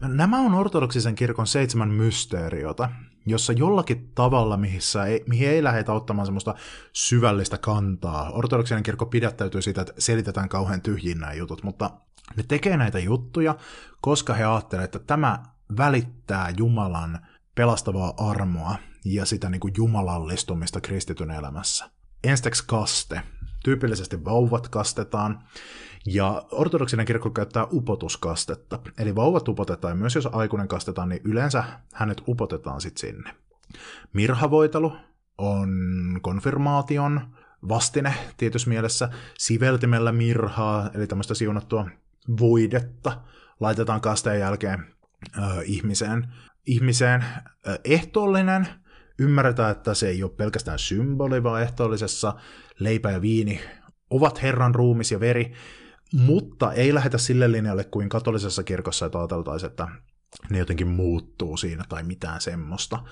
[0.00, 2.88] Nämä on ortodoksisen kirkon seitsemän mysteeriota,
[3.26, 6.54] jossa jollakin tavalla, missä ei, mihin ei lähdetä ottamaan semmoista
[6.92, 8.30] syvällistä kantaa.
[8.30, 11.90] Ortodoksinen kirkko pidättäytyy siitä, että selitetään kauhean tyhjin nämä jutut, mutta
[12.36, 13.56] ne tekee näitä juttuja,
[14.00, 15.42] koska he ajattelevat, että tämä
[15.76, 17.18] välittää Jumalan
[17.54, 21.90] pelastavaa armoa ja sitä niin kuin jumalallistumista kristityn elämässä.
[22.24, 23.22] Enstäksi kaste.
[23.64, 25.44] Tyypillisesti vauvat kastetaan,
[26.06, 28.78] ja ortodoksinen kirkko käyttää upotuskastetta.
[28.98, 31.64] Eli vauvat upotetaan, ja myös jos aikuinen kastetaan, niin yleensä
[31.94, 33.34] hänet upotetaan sitten sinne.
[34.12, 34.92] Mirhavoitelu
[35.38, 35.68] on
[36.22, 37.20] konfirmaation
[37.68, 39.08] vastine tietyssä mielessä.
[39.38, 41.88] Siveltimellä mirhaa, eli tämmöistä siunattua
[42.40, 43.20] voidetta,
[43.60, 44.86] laitetaan kasteen jälkeen
[45.38, 46.32] ö, ihmiseen.
[46.66, 47.24] Ihmiseen
[47.68, 48.68] ö, ehtoollinen
[49.18, 52.34] Ymmärretään, että se ei ole pelkästään symboli, vaan ehtoollisessa
[52.78, 53.60] leipä ja viini
[54.10, 55.52] ovat Herran ruumis ja veri,
[56.12, 59.88] mutta ei lähetä sille linjalle kuin katolisessa kirkossa, että ajateltaisiin, että
[60.50, 63.02] ne jotenkin muuttuu siinä tai mitään semmoista.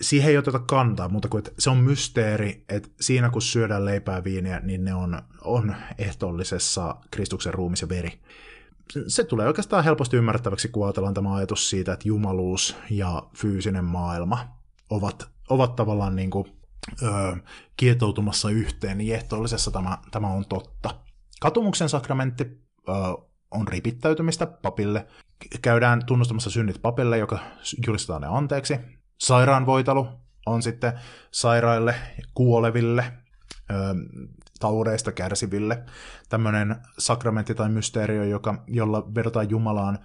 [0.00, 4.60] Siihen ei oteta kantaa, mutta kun se on mysteeri, että siinä kun syödään leipää viiniä,
[4.60, 8.20] niin ne on, on ehtoollisessa Kristuksen ruumis ja veri.
[9.06, 14.48] Se tulee oikeastaan helposti ymmärrettäväksi, kun ajatellaan tämä ajatus siitä, että jumaluus ja fyysinen maailma
[14.90, 16.46] ovat, ovat tavallaan niin kuin,
[17.02, 17.36] ö,
[17.76, 21.03] kietoutumassa yhteen, niin ehtoollisessa tämä, tämä on totta.
[21.44, 22.44] Katumuksen sakramentti
[22.88, 22.92] ö,
[23.50, 25.06] on ripittäytymistä papille.
[25.62, 27.38] Käydään tunnustamassa synnit papille, joka
[27.86, 28.78] julistetaan ne anteeksi.
[29.20, 30.08] Sairaanvoitelu
[30.46, 30.92] on sitten
[31.30, 31.94] sairaille,
[32.34, 33.12] kuoleville,
[33.70, 33.74] ö,
[34.60, 35.84] taudeista kärsiville.
[36.28, 39.98] Tämmöinen sakramentti tai mysteerio, joka, jolla vedotaan Jumalaan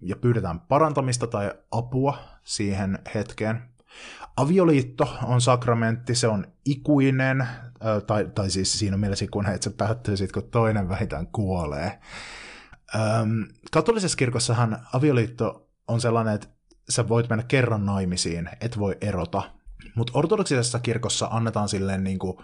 [0.00, 3.73] ja pyydetään parantamista tai apua siihen hetkeen.
[4.36, 7.48] Avioliitto on sakramentti, se on ikuinen,
[8.06, 12.00] tai, tai siis siinä mielessä ikuinen, että se päättyy sitten, kun toinen vähintään kuolee.
[13.72, 16.48] Katolisessa kirkossahan avioliitto on sellainen, että
[16.88, 19.42] sä voit mennä kerran naimisiin, et voi erota.
[19.94, 22.36] Mutta ortodoksisessa kirkossa annetaan silleen niin kuin,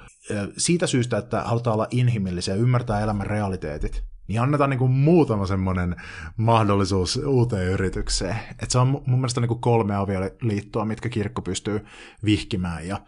[0.56, 5.46] siitä syystä, että halutaan olla inhimillisiä ja ymmärtää elämän realiteetit, niin annetaan niin kuin muutama
[5.46, 5.96] semmoinen
[6.36, 8.36] mahdollisuus uuteen yritykseen.
[8.62, 11.84] Et se on mun mielestä niin kuin kolme avioliittoa, mitkä kirkko pystyy
[12.24, 13.00] vihkimään, ja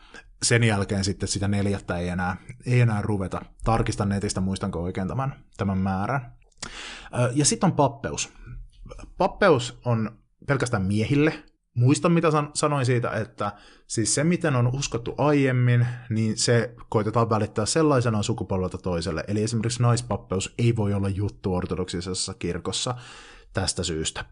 [0.43, 2.36] sen jälkeen sitten sitä neljättä ei enää,
[2.66, 3.43] ei enää ruveta.
[3.64, 6.32] Tarkistan netistä, muistanko oikein tämän, tämän määrän.
[7.34, 8.32] Ja sitten on pappeus.
[9.18, 11.43] Pappeus on pelkästään miehille,
[11.75, 13.53] muistan, mitä san- sanoin siitä, että
[13.87, 19.25] siis se, miten on uskottu aiemmin, niin se koitetaan välittää sellaisena sukupolvelta toiselle.
[19.29, 22.95] Eli esimerkiksi naispappeus ei voi olla juttu ortodoksisessa kirkossa
[23.53, 24.25] tästä syystä.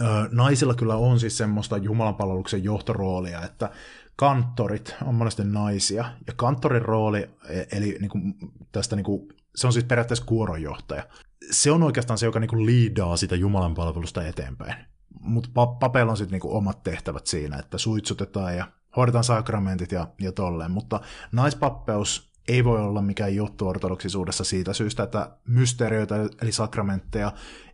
[0.00, 3.70] Ö, naisilla kyllä on siis semmoista jumalanpalveluksen johtoroolia, että
[4.16, 8.34] kanttorit on monesti naisia, ja kanttorin rooli, e- eli niin kuin
[8.72, 11.06] tästä niin kuin, se on siis periaatteessa kuoronjohtaja.
[11.50, 14.93] Se on oikeastaan se, joka niin liidaa sitä Jumalan palvelusta eteenpäin.
[15.20, 15.50] Mutta
[15.80, 20.70] papeilla on sitten niin omat tehtävät siinä, että suitsutetaan ja hoidetaan sakramentit ja, ja tolleen,
[20.70, 21.00] mutta
[21.32, 27.32] naispappeus ei voi olla mikään juttu ortodoksisuudessa siitä syystä, että mysteerioita eli sakramentteja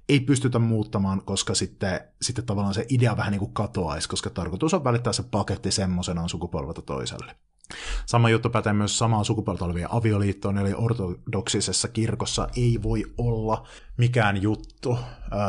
[0.08, 4.74] ei pystytä muuttamaan, koska sitten, sitten tavallaan se idea vähän niin kuin katoaisi, koska tarkoitus
[4.74, 7.36] on välittää se paketti semmoisenaan sukupolvelta toiselle.
[8.06, 13.66] Sama juttu pätee myös samaa sukupuolta olevia avioliittoon, eli ortodoksisessa kirkossa ei voi olla
[13.96, 14.98] mikään juttu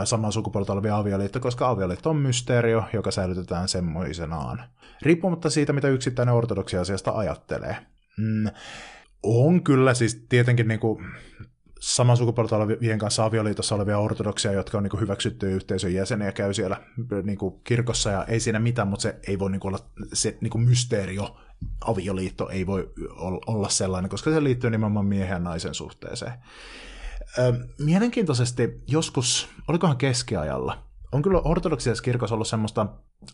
[0.03, 4.63] samaa sukupuolta olevia avioliitto, koska avioliitto on mysteerio, joka säilytetään semmoisenaan.
[5.01, 7.77] Riippumatta siitä, mitä yksittäinen ortodoksi asiasta ajattelee.
[8.17, 8.49] Mm,
[9.23, 11.05] on kyllä siis tietenkin niin kuin
[11.79, 16.53] saman sukupuolta olevien kanssa avioliitossa olevia ortodoksia, jotka on niin kuin hyväksyttyjä yhteisön jäseniä, käy
[16.53, 16.77] siellä
[17.23, 19.79] niin kirkossa ja ei siinä mitään, mutta se ei voi niin olla
[20.13, 21.37] se niin mysteerio,
[21.81, 22.93] avioliitto ei voi
[23.47, 26.33] olla sellainen, koska se liittyy nimenomaan miehen ja naisen suhteeseen.
[27.79, 32.87] Mielenkiintoisesti joskus, olikohan keskiajalla, on kyllä ortodoksisessa kirkossa ollut semmoista,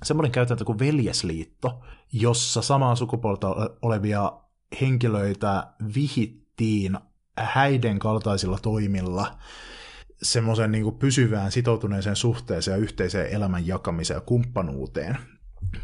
[0.04, 3.48] semmoinen käytäntö kuin veljesliitto, jossa samaa sukupuolta
[3.82, 4.32] olevia
[4.82, 6.98] henkilöitä vihittiin
[7.38, 9.38] häiden kaltaisilla toimilla
[10.22, 15.18] semmoisen niin pysyvään sitoutuneeseen suhteeseen ja yhteiseen elämän jakamiseen ja kumppanuuteen.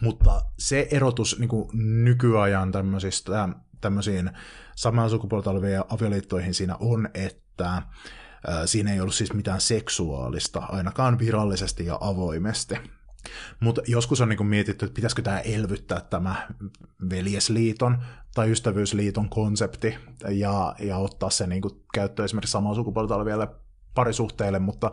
[0.01, 1.69] Mutta se erotus niin kuin
[2.03, 3.49] nykyajan tämmöisistä,
[3.81, 4.31] tämmöisiin
[4.75, 7.81] samaa sukupuolta olevia avioliittoihin siinä on, että
[8.65, 12.75] siinä ei ollut siis mitään seksuaalista, ainakaan virallisesti ja avoimesti.
[13.59, 16.47] Mutta joskus on niinku mietitty, että pitäisikö tämä elvyttää tämä
[17.09, 17.97] veljesliiton
[18.35, 19.97] tai ystävyysliiton konsepti
[20.29, 23.47] ja, ja ottaa se niinku käyttöön esimerkiksi samaa sukupuolta oleville
[23.93, 24.91] parisuhteille, mutta,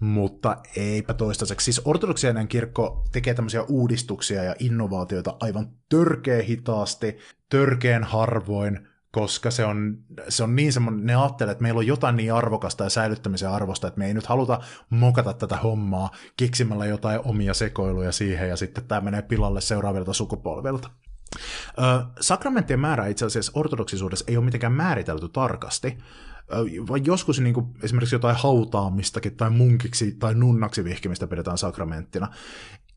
[0.00, 1.64] mutta eipä toistaiseksi.
[1.64, 7.18] Siis ortodoksinen kirkko tekee tämmöisiä uudistuksia ja innovaatioita aivan törkeä hitaasti,
[7.48, 12.16] törkeän harvoin, koska se on, se on niin semmoinen, ne ajattelee, että meillä on jotain
[12.16, 17.20] niin arvokasta ja säilyttämisen arvosta, että me ei nyt haluta mokata tätä hommaa keksimällä jotain
[17.24, 20.90] omia sekoiluja siihen, ja sitten tämä menee pilalle seuraavilta sukupolvilta.
[21.78, 25.98] Ö, sakramenttien määrä itse asiassa ortodoksisuudessa ei ole mitenkään määritelty tarkasti,
[26.88, 32.28] vai joskus niin kuin esimerkiksi jotain hautaamistakin tai munkiksi tai nunnaksi vihkimistä pidetään sakramenttina.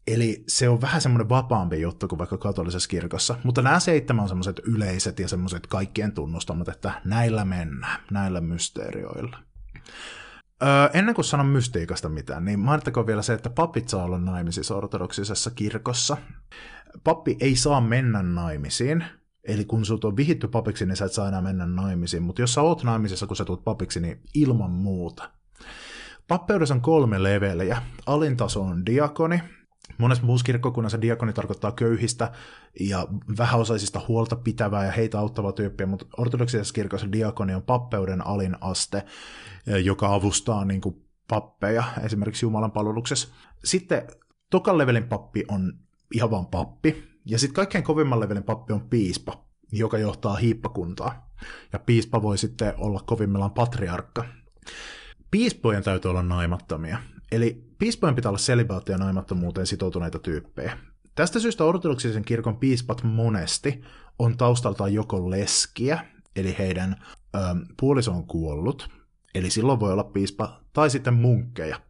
[0.08, 3.36] Eli se on vähän semmoinen vapaampi juttu kuin vaikka katolisessa kirkossa.
[3.44, 9.38] Mutta nämä seitsemän on semmoiset yleiset ja semmoiset kaikkien tunnustamat, että näillä mennään, näillä mysteerioilla.
[10.64, 14.76] Öö, ennen kuin sanon mystiikasta mitään, niin mainittakoon vielä se, että papit saa olla naimisissa
[14.76, 16.18] ortodoksisessa kirkossa.
[17.04, 19.06] Pappi ei saa mennä naimisiin,
[19.50, 22.54] eli kun sut on vihitty papiksi, niin sä et saa enää mennä naimisiin, mutta jos
[22.54, 25.32] sä oot naimisissa, kun sä tulet papiksi, niin ilman muuta.
[26.28, 27.82] Pappeudessa on kolme leveliä.
[28.06, 29.42] Alin taso on diakoni,
[29.98, 32.32] Monessa muussa kirkkokunnassa diakoni tarkoittaa köyhistä
[32.80, 38.56] ja vähäosaisista huolta pitävää ja heitä auttavaa tyyppiä, mutta ortodoksisessa kirkossa diakoni on pappeuden alin
[38.62, 39.06] aste,
[39.68, 43.28] eh, joka avustaa niin kuin pappeja esimerkiksi Jumalan palveluksessa.
[43.64, 44.08] Sitten
[44.52, 45.74] tokan levelin pappi on
[46.14, 51.30] ihan vaan pappi, ja sitten kaikkein kovimman levelin pappi on piispa, joka johtaa hiippakuntaa.
[51.74, 54.26] Ja piispa voi sitten olla kovimmillaan patriarkka.
[55.32, 56.98] Piispojen täytyy olla naimattomia,
[57.32, 60.78] Eli piispojen pitää olla selibaattia naimattomuuteen sitoutuneita tyyppejä.
[61.16, 63.82] Tästä syystä ortodoksisen kirkon piispat monesti
[64.20, 66.06] on taustaltaan joko leskiä,
[66.36, 66.96] eli heidän
[67.36, 67.40] ö,
[67.80, 68.90] puoliso on kuollut,
[69.36, 71.82] eli silloin voi olla piispa, tai sitten munkkeja.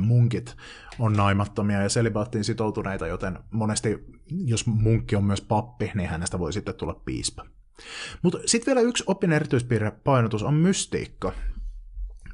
[0.00, 0.56] Munkit
[0.98, 4.04] on naimattomia ja selibaattiin sitoutuneita, joten monesti,
[4.44, 7.46] jos munkki on myös pappi, niin hänestä voi sitten tulla piispa.
[8.22, 11.32] Mutta sitten vielä yksi opin erityispiirre painotus on mystiikka,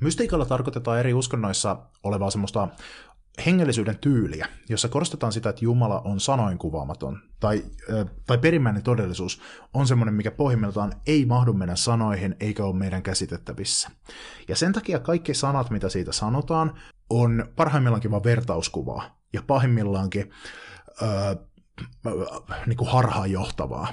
[0.03, 2.69] Mystiikalla tarkoitetaan eri uskonnoissa olevaa semmoista
[3.47, 7.65] hengellisyyden tyyliä, jossa korostetaan sitä, että Jumala on sanoin kuvaamaton, tai,
[8.27, 9.41] tai perimmäinen todellisuus
[9.75, 13.91] on semmoinen, mikä pohjimmiltaan ei mahdu meidän sanoihin eikä ole meidän käsitettävissä.
[14.49, 16.75] Ja sen takia kaikki sanat, mitä siitä sanotaan,
[17.21, 20.31] on parhaimmillaankin vain vertauskuvaa, ja pahimmillaankin
[21.03, 21.35] öö,
[22.67, 23.89] niin kuin harhaanjohtavaa.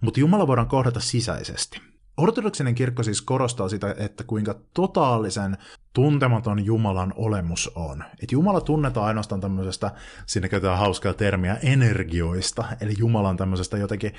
[0.00, 1.80] Mutta Jumala voidaan kohdata sisäisesti.
[2.16, 5.56] Ortodoksinen kirkko siis korostaa sitä, että kuinka totaalisen
[5.92, 8.02] tuntematon Jumalan olemus on.
[8.02, 9.90] Että Jumala tunnetaan ainoastaan tämmöisestä,
[10.26, 14.12] siinä käytetään hauskaa termiä, energioista, eli Jumalan tämmöisestä jotenkin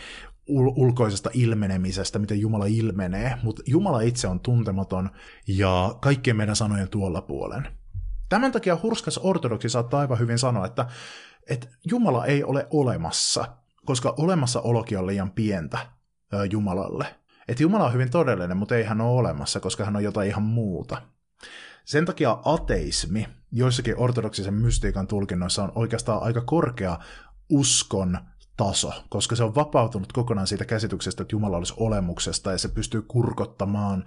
[0.49, 5.09] ul- ulkoisesta ilmenemisestä, miten Jumala ilmenee, mutta Jumala itse on tuntematon
[5.47, 7.67] ja kaikkien meidän sanojen tuolla puolen.
[8.29, 10.85] Tämän takia hurskas ortodoksi saattaa aivan hyvin sanoa, että,
[11.49, 13.45] että Jumala ei ole olemassa,
[13.85, 15.77] koska olemassaolokin on liian pientä
[16.51, 17.05] Jumalalle–
[17.47, 20.43] että Jumala on hyvin todellinen, mutta ei hän ole olemassa, koska hän on jotain ihan
[20.43, 21.01] muuta.
[21.85, 26.99] Sen takia ateismi joissakin ortodoksisen mystiikan tulkinnoissa on oikeastaan aika korkea
[27.49, 28.17] uskon
[28.57, 33.01] taso, koska se on vapautunut kokonaan siitä käsityksestä, että Jumala olisi olemuksesta ja se pystyy
[33.01, 34.05] kurkottamaan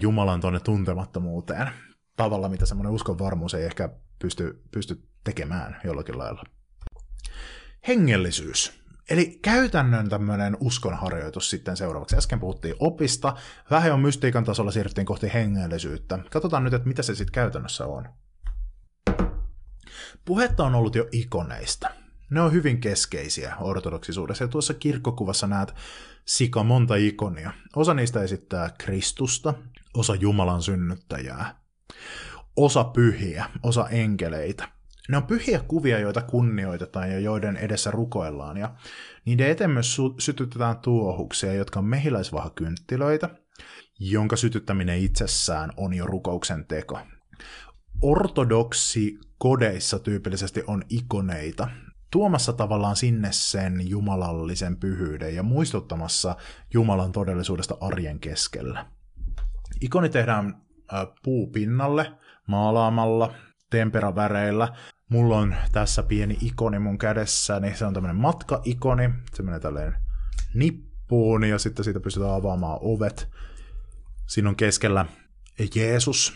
[0.00, 1.70] Jumalan tuonne tuntemattomuuteen
[2.16, 3.88] tavalla, mitä semmoinen uskon varmuus ei ehkä
[4.18, 6.42] pysty, pysty tekemään jollakin lailla.
[7.88, 8.80] Hengellisyys.
[9.10, 12.16] Eli käytännön tämmöinen uskonharjoitus sitten seuraavaksi.
[12.16, 13.36] Äsken puhuttiin opista,
[13.70, 16.18] vähän on mystiikan tasolla siirryttiin kohti hengellisyyttä.
[16.30, 18.08] Katsotaan nyt, että mitä se sitten käytännössä on.
[20.24, 21.90] Puhetta on ollut jo ikoneista.
[22.30, 24.44] Ne on hyvin keskeisiä ortodoksisuudessa.
[24.44, 25.74] Ja tuossa kirkkokuvassa näet
[26.24, 27.52] sika monta ikonia.
[27.76, 29.54] Osa niistä esittää Kristusta,
[29.94, 31.59] osa Jumalan synnyttäjää,
[32.56, 34.68] osa pyhiä, osa enkeleitä.
[35.08, 38.56] Ne on pyhiä kuvia, joita kunnioitetaan ja joiden edessä rukoillaan.
[38.56, 38.74] Ja
[39.24, 43.30] niiden eteen myös sytytetään tuohuksia, jotka on mehiläisvahakynttilöitä,
[44.00, 46.98] jonka sytyttäminen itsessään on jo rukouksen teko.
[48.02, 51.68] Ortodoksi kodeissa tyypillisesti on ikoneita,
[52.10, 56.36] tuomassa tavallaan sinne sen jumalallisen pyhyyden ja muistuttamassa
[56.74, 58.86] Jumalan todellisuudesta arjen keskellä.
[59.80, 60.62] Ikoni tehdään
[61.24, 62.12] puupinnalle
[62.46, 63.34] maalaamalla,
[63.70, 64.68] temperaväreillä.
[65.08, 69.94] Mulla on tässä pieni ikoni mun kädessä, niin se on tämmöinen matkaikoni, se menee tälleen
[70.54, 73.28] nippuun ja sitten siitä pystytään avaamaan ovet.
[74.26, 75.06] Siinä on keskellä
[75.74, 76.32] Jeesus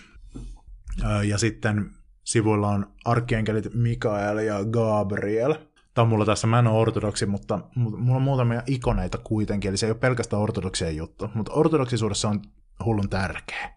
[1.24, 1.90] ja sitten
[2.24, 5.55] sivuilla on arkkeenkelit Mikael ja Gabriel.
[5.94, 9.76] Tämä on mulla tässä, mä en ole ortodoksi, mutta mulla on muutamia ikoneita kuitenkin, eli
[9.76, 12.42] se ei ole pelkästään ortodoksia juttu, mutta ortodoksisuudessa on
[12.84, 13.74] hullun tärkeä.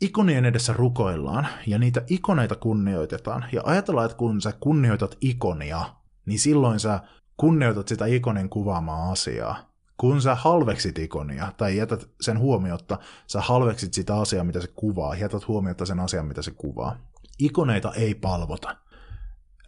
[0.00, 3.44] Ikonien edessä rukoillaan ja niitä ikoneita kunnioitetaan.
[3.52, 5.84] Ja ajatellaan, että kun sä kunnioitat ikonia,
[6.26, 7.00] niin silloin sä
[7.36, 9.74] kunnioitat sitä ikonin kuvaamaa asiaa.
[9.96, 15.14] Kun sä halveksit ikonia tai jätät sen huomiotta, sä halveksit sitä asiaa, mitä se kuvaa,
[15.14, 16.96] jätät huomiotta sen asian, mitä se kuvaa.
[17.38, 18.76] Ikoneita ei palvota.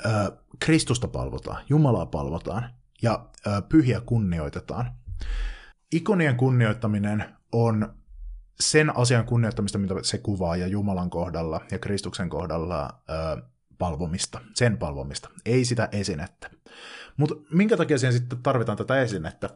[0.06, 0.08] Ö,
[0.58, 2.70] Kristusta palvotaan, Jumalaa palvotaan
[3.02, 4.92] ja ö, pyhiä kunnioitetaan.
[5.92, 7.95] Ikonien kunnioittaminen on
[8.61, 13.42] sen asian kunnioittamista, mitä se kuvaa, ja Jumalan kohdalla ja Kristuksen kohdalla ö,
[13.78, 16.50] palvomista, sen palvomista, ei sitä esinettä.
[17.16, 19.50] Mutta minkä takia siihen sitten tarvitaan tätä esinettä?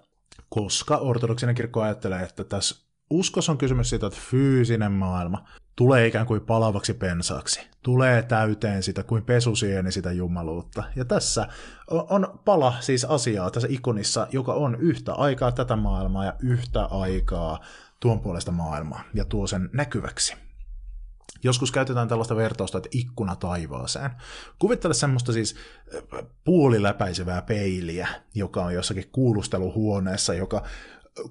[0.49, 5.45] Koska ortodoksinen kirkko ajattelee, että tässä uskossa on kysymys siitä, että fyysinen maailma
[5.77, 10.85] tulee ikään kuin palavaksi pensaaksi, tulee täyteen sitä kuin pesusieni sitä jumaluutta.
[10.97, 11.49] Ja tässä
[11.91, 17.61] on pala siis asiaa tässä ikonissa, joka on yhtä aikaa tätä maailmaa ja yhtä aikaa
[18.01, 20.35] tuon puolesta maailmaa ja tuo sen näkyväksi.
[21.43, 24.11] Joskus käytetään tällaista vertausta, että ikkuna taivaaseen.
[24.59, 25.57] Kuvittele semmoista siis
[26.15, 30.63] äh, puoliläpäisevää peiliä, joka on jossakin kuulusteluhuoneessa, joka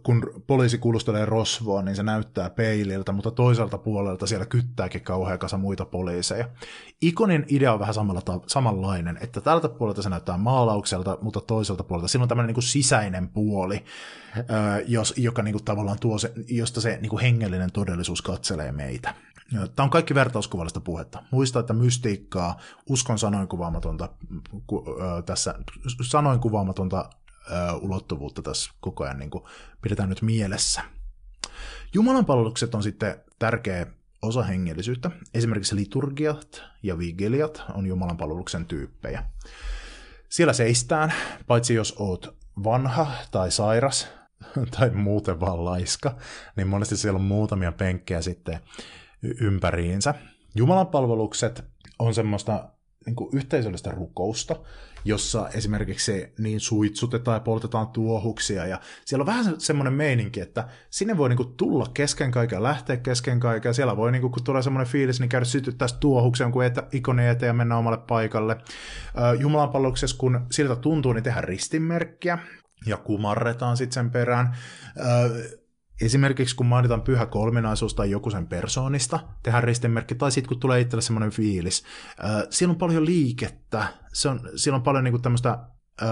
[0.04, 5.58] kun poliisi kuulustelee rosvoa, niin se näyttää peililtä, mutta toiselta puolelta siellä kyttääkin kauhean kasa
[5.58, 6.50] muita poliiseja.
[7.02, 11.84] Ikonin idea on vähän samalla ta- samanlainen, että tältä puolelta se näyttää maalaukselta, mutta toiselta
[11.84, 13.84] puolelta siinä on tämmöinen niin kuin sisäinen puoli,
[14.88, 19.16] jos, joka niin kuin tavallaan tuo se, josta se niin kuin hengellinen todellisuus katselee meitä.
[19.76, 21.24] Tämä on kaikki vertauskuvallista puhetta.
[21.32, 22.58] Muista, että mystiikkaa,
[22.90, 24.10] uskon sanoin kuvaamatonta,
[24.68, 24.86] ku,
[25.26, 25.56] tässä
[26.02, 27.10] sanoin kuvaamatonta
[27.82, 29.44] ulottuvuutta tässä koko ajan niin kuin
[29.82, 30.82] pidetään nyt mielessä.
[31.94, 33.86] Jumalan palvelukset on sitten tärkeä
[34.22, 35.12] osa hengellisyyttä.
[35.34, 39.24] Esimerkiksi liturgiat ja vigiliat on Jumalan palveluksen tyyppejä.
[40.30, 41.14] Siellä seistään,
[41.48, 44.08] paitsi jos oot vanha tai sairas
[44.80, 46.18] tai muuten vaan laiska,
[46.56, 48.60] niin monesti siellä on muutamia penkkejä sitten
[49.42, 50.14] ympäriinsä.
[50.56, 51.64] Jumalan palvelukset
[52.00, 52.70] on semmoista
[53.06, 54.56] niin kuin yhteisöllistä rukousta,
[55.06, 61.18] jossa esimerkiksi niin suitsutetaan ja poltetaan tuohuksia, ja siellä on vähän semmoinen meininki, että sinne
[61.18, 65.20] voi niinku tulla kesken kaiken lähteä kesken kaiken, siellä voi, niinku, kun tulee semmoinen fiilis,
[65.20, 68.58] niin käydä sytyttää tuohuksia jonkun etä, ikoni eteen ja mennä omalle paikalle.
[69.40, 72.38] Jumalan palveluksessa, kun siltä tuntuu, niin tehdään ristinmerkkiä,
[72.86, 74.56] ja kumarretaan sitten sen perään.
[76.02, 80.82] Esimerkiksi kun mainitaan pyhä kolminaisuus tai joku sen persoonista, tehdään ristimerkki, tai sitten kun tulee
[80.82, 81.84] itselle semmoinen fiilis,
[82.24, 85.50] äh, siellä on paljon liikettä, se on, siellä on paljon niinku tämmöistä
[86.02, 86.08] äh,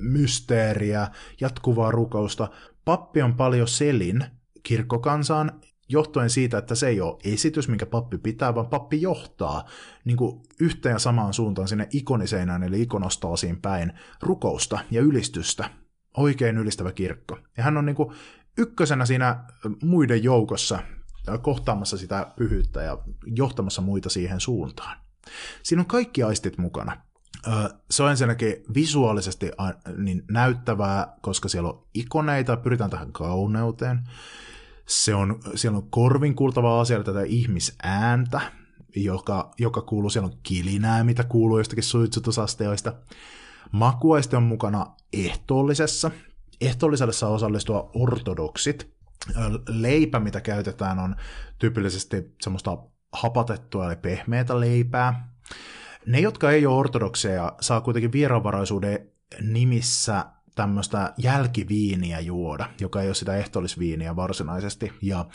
[0.00, 1.08] mysteeriä,
[1.40, 2.48] jatkuvaa rukousta.
[2.84, 4.24] Pappi on paljon selin
[4.62, 9.68] kirkkokansaan, johtuen siitä, että se ei ole esitys, minkä pappi pitää, vaan pappi johtaa
[10.04, 13.92] niin kuin yhteen ja samaan suuntaan sinne ikoniseinään, eli ikonostaasiin päin
[14.22, 15.70] rukousta ja ylistystä.
[16.16, 17.38] Oikein ylistävä kirkko.
[17.56, 18.14] Ja hän on niin kuin
[18.58, 19.44] ykkösenä siinä
[19.82, 20.78] muiden joukossa
[21.42, 24.96] kohtaamassa sitä pyhyyttä ja johtamassa muita siihen suuntaan.
[25.62, 26.96] Siinä on kaikki aistit mukana.
[27.90, 29.50] Se on ensinnäkin visuaalisesti
[29.96, 34.00] niin näyttävää, koska siellä on ikoneita, pyritään tähän kauneuteen.
[34.86, 38.40] Se on, siellä on korvin kuultavaa asiaa tätä ihmisääntä,
[38.96, 42.92] joka, joka kuuluu, siellä on kilinää, mitä kuuluu jostakin suitsutusasteoista.
[43.72, 46.10] Makuaiste on mukana ehtoollisessa.
[46.60, 48.94] Ehtoolliselle saa osallistua ortodoksit.
[49.68, 51.16] Leipä, mitä käytetään, on
[51.58, 52.78] tyypillisesti semmoista
[53.12, 55.34] hapatettua eli pehmeätä leipää.
[56.06, 60.24] Ne, jotka ei ole ortodokseja, saa kuitenkin vieraanvaraisuuden nimissä
[60.54, 65.26] tämmöistä jälkiviiniä juoda, joka ei ole sitä ehtoollisviiniä varsinaisesti, ja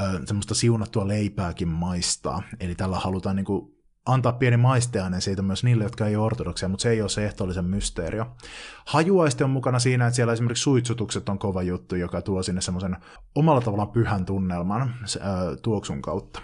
[0.00, 2.42] ö, semmoista siunattua leipääkin maistaa.
[2.60, 3.77] Eli tällä halutaan niin kuin
[4.08, 7.24] antaa pieni maisteainen siitä myös niille, jotka ei ole ortodoksia, mutta se ei ole se
[7.24, 8.36] ehtoollisen mysteerio.
[8.86, 12.96] Hajuaiste on mukana siinä, että siellä esimerkiksi suitsutukset on kova juttu, joka tuo sinne semmoisen
[13.34, 14.88] omalla tavallaan pyhän tunnelman äh,
[15.62, 16.40] tuoksun kautta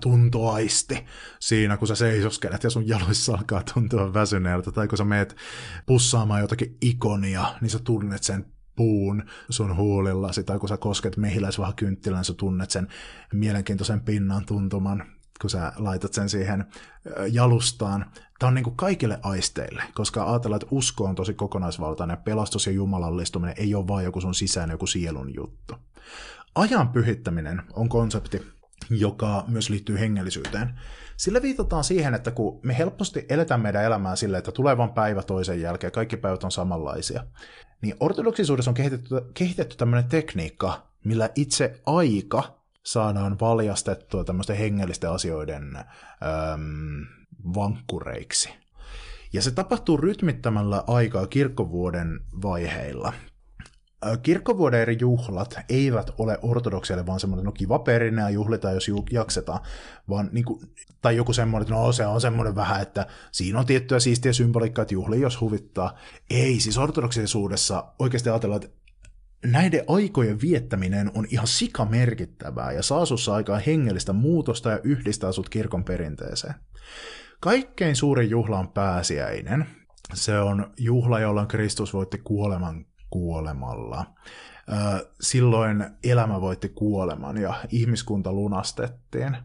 [0.00, 1.06] tuntoaisti
[1.40, 5.36] siinä, kun sä seisoskelet ja sun jaloissa alkaa tuntua väsyneeltä, tai kun sä meet
[5.86, 12.24] pussaamaan jotakin ikonia, niin sä tunnet sen puun sun huulillasi, tai kun sä kosket mehiläisvahakynttilän,
[12.24, 12.88] sä tunnet sen
[13.32, 15.06] mielenkiintoisen pinnan tuntuman,
[15.40, 16.64] kun sä laitat sen siihen
[17.32, 18.06] jalustaan.
[18.38, 22.72] Tämä on niin kuin kaikille aisteille, koska ajatellaan, että usko on tosi kokonaisvaltainen, pelastus ja
[22.72, 25.74] jumalallistuminen ei ole vain joku sun sisään joku sielun juttu.
[26.54, 28.42] Ajan pyhittäminen on konsepti,
[28.90, 30.80] joka myös liittyy hengellisyyteen.
[31.16, 35.60] Sillä viitataan siihen, että kun me helposti eletään meidän elämää sille, että tulevan päivä toisen
[35.60, 37.24] jälkeen, kaikki päivät on samanlaisia,
[37.82, 45.76] niin ortodoksisuudessa on kehitetty, kehitetty tämmöinen tekniikka, millä itse aika saadaan valjastettua tämmöisten hengellisten asioiden
[45.76, 47.06] äm,
[47.54, 48.48] vankkureiksi.
[49.32, 53.12] Ja se tapahtuu rytmittämällä aikaa kirkkovuoden vaiheilla.
[54.22, 59.60] Kirkkovuoden eri juhlat eivät ole ortodoksialle vaan semmoinen, no kiva perinne ja juhlitaan, jos jaksetaan,
[60.08, 60.60] vaan niin kuin,
[61.02, 64.82] tai joku semmoinen, että no se on semmoinen vähän, että siinä on tiettyä siistiä symboliikkaa,
[64.82, 65.98] että juhli jos huvittaa.
[66.30, 68.76] Ei, siis ortodoksisuudessa oikeasti ajatellaan, että
[69.44, 75.32] näiden aikojen viettäminen on ihan sika merkittävää ja saa sussa aikaan hengellistä muutosta ja yhdistää
[75.32, 76.54] sut kirkon perinteeseen.
[77.40, 79.66] Kaikkein suurin juhla on pääsiäinen.
[80.14, 84.06] Se on juhla, jolloin Kristus voitti kuoleman kuolemalla.
[85.20, 89.36] Silloin elämä voitti kuoleman ja ihmiskunta lunastettiin.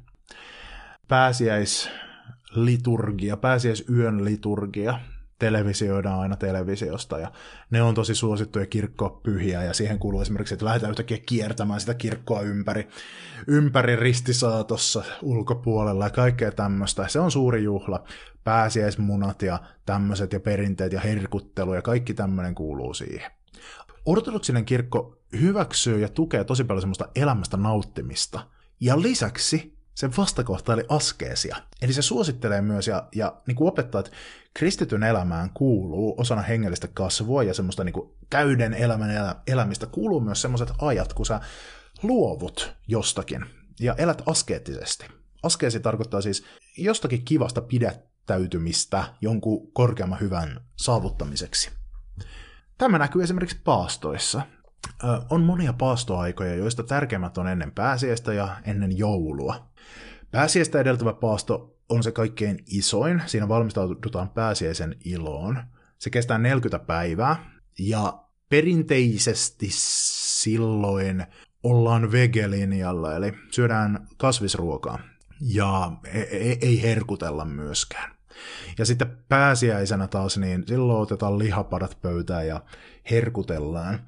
[1.07, 4.99] Pääsiäisliturgia, pääsiäisyön liturgia
[5.41, 7.31] televisioidaan aina televisiosta ja
[7.69, 12.41] ne on tosi suosittuja kirkkopyhiä ja siihen kuuluu esimerkiksi, että lähdetään yhtäkkiä kiertämään sitä kirkkoa
[12.41, 12.87] ympäri,
[13.47, 17.07] ympäri ristisaatossa ulkopuolella ja kaikkea tämmöistä.
[17.07, 18.03] Se on suuri juhla.
[18.43, 23.31] Pääsiäismunat ja tämmöiset ja perinteet ja herkuttelu ja kaikki tämmöinen kuuluu siihen.
[24.05, 28.47] Ortodoksinen kirkko hyväksyy ja tukee tosi paljon semmoista elämästä nauttimista.
[28.79, 31.57] Ja lisäksi se vastakohta eli askeesia.
[31.81, 34.11] Eli se suosittelee myös ja, ja niin kuin opettaa, että
[34.53, 40.19] kristityn elämään kuuluu osana hengellistä kasvua ja semmoista niin kuin täyden elämän elä, elämistä kuuluu
[40.19, 41.39] myös semmoiset ajat, kun sä
[42.03, 43.45] luovut jostakin
[43.79, 45.05] ja elät askeettisesti.
[45.43, 46.45] Askeesi tarkoittaa siis
[46.77, 51.71] jostakin kivasta pidättäytymistä jonkun korkeamman hyvän saavuttamiseksi.
[52.77, 54.41] Tämä näkyy esimerkiksi paastoissa.
[55.29, 59.70] On monia paastoaikoja, joista tärkeimmät on ennen pääsiäistä ja ennen joulua.
[60.31, 63.21] Pääsiäistä edeltävä paasto on se kaikkein isoin.
[63.25, 65.63] Siinä valmistaudutaan pääsiäisen iloon.
[65.97, 71.25] Se kestää 40 päivää ja perinteisesti silloin
[71.63, 74.99] ollaan vegelinjalla, eli syödään kasvisruokaa
[75.41, 78.11] ja e-, e-, ei herkutella myöskään.
[78.77, 82.63] Ja sitten pääsiäisenä taas, niin silloin otetaan lihapadat pöytään ja
[83.11, 83.99] herkutellaan.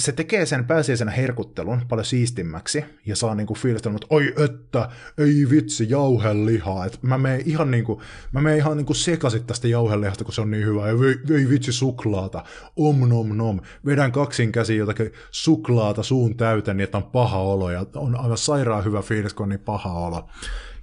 [0.00, 4.88] Se tekee sen pääsiäisenä herkuttelun paljon siistimmäksi ja saa niinku fiilistelmä, että oi että,
[5.18, 6.86] ei vitsi, jauhelihaa.
[6.86, 10.50] Et mä menen ihan, niinku, mä menen ihan niinku sekasit tästä jauhelihasta, kun se on
[10.50, 10.86] niin hyvä.
[10.86, 10.94] Ei,
[11.36, 12.44] ei vitsi suklaata,
[12.76, 13.60] om nom nom.
[13.86, 18.38] Vedän kaksin käsin jotakin suklaata suun täyteen, niin että on paha olo ja on aivan
[18.38, 20.28] sairaan hyvä fiilis, kun on niin paha olo.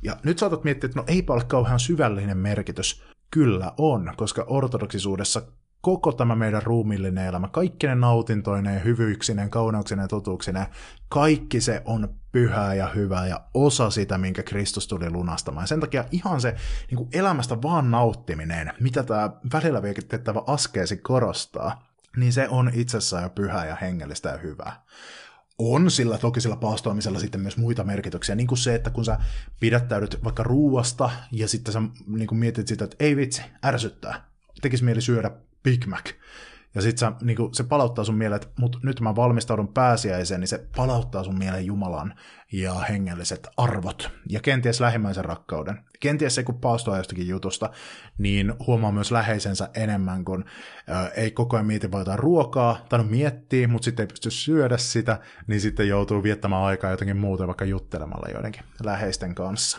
[0.03, 3.03] Ja nyt saatat miettiä, että no eipä ole kauhean syvällinen merkitys.
[3.31, 5.41] Kyllä on, koska ortodoksisuudessa
[5.81, 10.65] koko tämä meidän ruumillinen elämä, kaikki ne nautintoineen, hyvyyksinen, kauneuksinen, totuuksinen,
[11.09, 15.63] kaikki se on pyhää ja hyvää ja osa sitä, minkä Kristus tuli lunastamaan.
[15.63, 16.55] Ja sen takia ihan se
[16.89, 23.23] niin kuin elämästä vaan nauttiminen, mitä tämä välillä vietettävä askeesi korostaa, niin se on itsessään
[23.23, 24.83] jo pyhää ja hengellistä ja hyvää
[25.59, 29.17] on sillä toki sillä paastoamisella sitten myös muita merkityksiä, niin kuin se, että kun sä
[29.59, 34.29] pidättäydyt vaikka ruuasta ja sitten sä niin kuin mietit sitä, että ei vitsi, ärsyttää,
[34.61, 35.31] tekisi mieli syödä
[35.67, 36.13] Big Mac,
[36.75, 40.67] ja sitten niin se palauttaa sun mieleen, että mut nyt mä valmistaudun pääsiäiseen, niin se
[40.75, 42.13] palauttaa sun mieleen Jumalan
[42.51, 45.83] ja hengelliset arvot ja kenties lähimmäisen rakkauden.
[45.99, 47.69] Kenties se, kun paastaa jostakin jutusta,
[48.17, 50.45] niin huomaa myös läheisensä enemmän, kun
[50.87, 54.31] ää, ei koko ajan mieti vaan jotain ruokaa, tai no miettii, mutta sitten ei pysty
[54.31, 59.77] syödä sitä, niin sitten joutuu viettämään aikaa jotenkin muuta, vaikka juttelemalla joidenkin läheisten kanssa.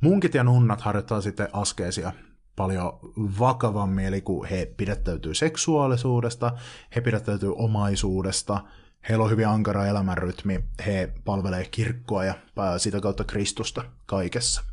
[0.00, 2.12] Munkit ja nunnat harjoittaa sitten askeesia
[2.56, 2.98] paljon
[3.38, 6.52] vakavammin, eli kun he pidättäytyy seksuaalisuudesta,
[6.96, 8.64] he pidättäytyy omaisuudesta,
[9.08, 12.34] heillä on hyvin ankara elämänrytmi, he palvelee kirkkoa ja
[12.78, 14.64] sitä kautta Kristusta kaikessa.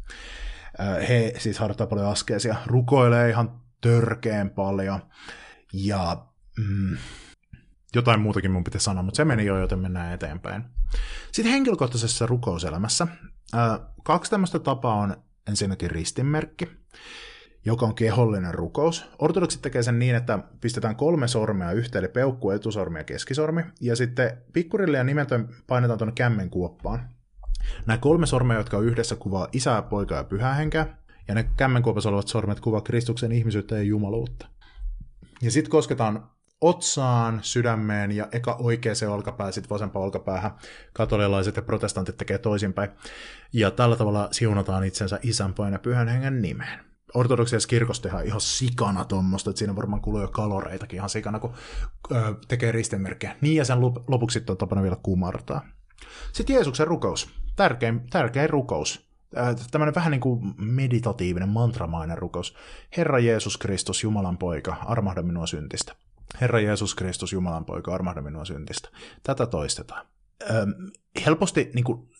[1.09, 4.99] He siis harjoittaa paljon askeesia, rukoilee ihan törkeen paljon,
[5.73, 6.25] ja
[6.57, 6.97] mm,
[7.95, 10.63] jotain muutakin mun pitäisi sanoa, mutta se meni jo, joten mennään eteenpäin.
[11.31, 13.07] Sitten henkilökohtaisessa rukouselämässä
[14.03, 15.17] kaksi tämmöistä tapaa on
[15.47, 16.69] ensinnäkin ristinmerkki,
[17.65, 19.05] joka on kehollinen rukous.
[19.19, 23.95] Ortodoksit tekee sen niin, että pistetään kolme sormea yhteen, eli peukku, etusormi ja keskisormi, ja
[23.95, 27.09] sitten pikkurille ja nimetön painetaan tuonne kämmen kuoppaan.
[27.85, 30.87] Nämä kolme sormea, jotka on yhdessä, kuvaa isää, poikaa ja pyhää henkeä,
[31.27, 34.47] ja ne kämmenkuopassa olevat sormet kuvaa Kristuksen ihmisyyttä ja jumaluutta.
[35.41, 36.29] Ja sitten kosketaan
[36.61, 40.51] otsaan, sydämeen ja eka oikeaan olkapää, sitten vasempaan olkapäähän.
[40.93, 42.89] Katolilaiset ja protestantit tekee toisinpäin.
[43.53, 46.90] Ja tällä tavalla siunataan itsensä isän, ja pyhän hengen nimeen.
[47.13, 51.53] Ortodoksiassa kirkossa tehdään ihan sikana tuommoista, että siinä varmaan kuluu jo kaloreitakin ihan sikana, kun
[52.11, 53.35] ö, tekee ristemerkkejä.
[53.41, 55.61] Niin ja sen lop- lopuksi on tapana vielä kumartaa.
[56.33, 57.29] Sitten Jeesuksen rukous.
[57.55, 59.11] Tärkein, tärkein rukous.
[59.71, 62.55] Tämmöinen vähän niin kuin meditatiivinen, mantramainen rukous.
[62.97, 65.95] Herra Jeesus Kristus, Jumalan poika, armahda minua syntistä.
[66.41, 68.89] Herra Jeesus Kristus, Jumalan poika, armahda minua syntistä.
[69.23, 70.05] Tätä toistetaan.
[71.25, 72.10] Helposti niin kuin,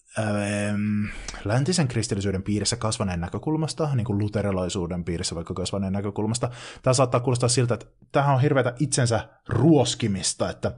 [1.46, 6.50] läntisen kristillisyyden piirissä kasvaneen näkökulmasta, niin kuin luterilaisuuden piirissä vaikka kasvaneen näkökulmasta,
[6.82, 10.72] tämä saattaa kuulostaa siltä, että tähän on hirveätä itsensä ruoskimista, että,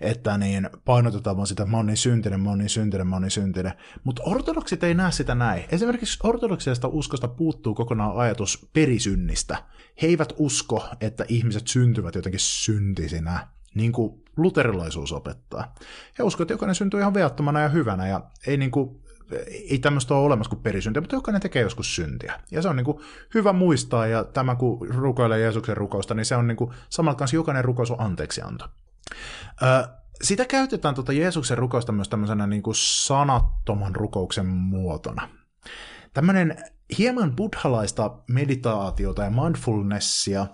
[0.00, 3.16] että niin painotetaan vaan sitä, että mä oon niin syntinen, mä oon niin syntinen, mä
[3.16, 3.72] oon niin syntinen.
[4.04, 5.64] Mutta ortodoksit ei näe sitä näin.
[5.68, 9.64] Esimerkiksi ortodoksista uskosta puuttuu kokonaan ajatus perisynnistä.
[10.02, 15.74] He eivät usko, että ihmiset syntyvät jotenkin syntisinä, niin kuin luterilaisuus opettaa.
[16.18, 19.02] He uskovat, että jokainen syntyy ihan veattomana ja hyvänä, ja ei, niin kuin,
[19.70, 22.40] ei tämmöistä ole olemassa kuin perisyntiä, mutta jokainen tekee joskus syntiä.
[22.50, 23.00] Ja se on niin kuin
[23.34, 27.36] hyvä muistaa, ja tämä kun rukoilee Jeesuksen rukousta, niin se on niin kuin, samalla kanssa
[27.36, 28.68] jokainen rukous on anteeksianto.
[29.62, 29.88] Ö,
[30.22, 35.28] sitä käytetään tuota Jeesuksen rukousta myös tämmöisenä niin kuin sanattoman rukouksen muotona.
[36.14, 36.56] Tämmöinen
[36.98, 40.46] hieman buddhalaista meditaatiota ja mindfulnessia,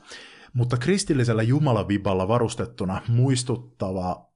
[0.59, 4.28] mutta kristillisellä jumalaviballa varustettuna muistuttava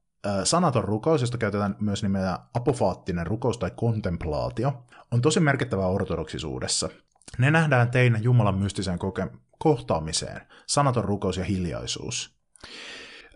[0.45, 6.89] sanaton rukous, josta käytetään myös nimeä apofaattinen rukous tai kontemplaatio, on tosi merkittävä ortodoksisuudessa.
[7.39, 12.37] Ne nähdään teinä Jumalan mystiseen koke- kohtaamiseen, sanaton rukous ja hiljaisuus.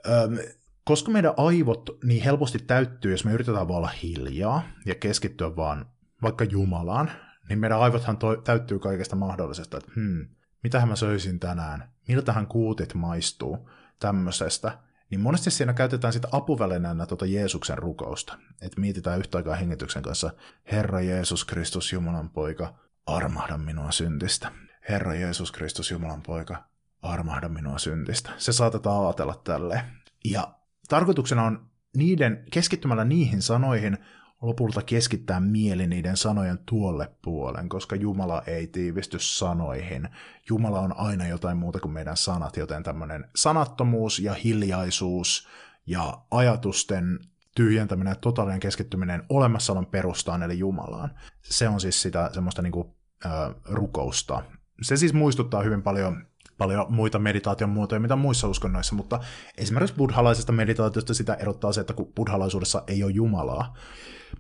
[0.09, 0.39] Öm,
[0.85, 5.87] koska meidän aivot niin helposti täyttyy, jos me yritetään vaan olla hiljaa ja keskittyä vaan
[6.23, 7.11] vaikka Jumalaan,
[7.49, 10.29] niin meidän aivothan to- täyttyy kaikesta mahdollisesta, että hmm,
[10.67, 14.79] mitähän mä söisin tänään, miltähän kuutit maistuu tämmöisestä,
[15.11, 18.39] niin monesti siinä käytetään sitä apuvälineenä tuota Jeesuksen rukousta.
[18.61, 20.31] Että mietitään yhtä aikaa hengityksen kanssa,
[20.73, 22.75] Herra Jeesus Kristus, Jumalan poika,
[23.07, 24.53] armahda minua syntistä.
[24.89, 26.65] Herra Jeesus Kristus, Jumalan poika,
[27.03, 28.31] armahda minua syntistä.
[28.39, 29.85] Se saatetaan ajatella tälleen.
[30.25, 30.55] Ja
[30.89, 33.99] tarkoituksena on niiden, keskittymällä niihin sanoihin,
[34.43, 40.09] lopulta keskittää mieli niiden sanojen tuolle puolen, koska Jumala ei tiivisty sanoihin.
[40.49, 45.49] Jumala on aina jotain muuta kuin meidän sanat, joten tämmöinen sanattomuus ja hiljaisuus
[45.87, 47.19] ja ajatusten
[47.57, 51.11] tyhjentäminen ja totaalinen keskittyminen olemassaolon perustaan, eli Jumalaan.
[51.43, 53.29] Se on siis sitä semmoista niinku, ö,
[53.65, 54.43] rukousta.
[54.83, 56.27] Se siis muistuttaa hyvin paljon
[56.59, 59.21] paljon muita meditaation muotoja, mitä muissa uskonnoissa, mutta
[59.57, 63.77] esimerkiksi buddhalaisesta meditaatiosta sitä erottaa se, että kun buddhalaisuudessa ei ole Jumalaa.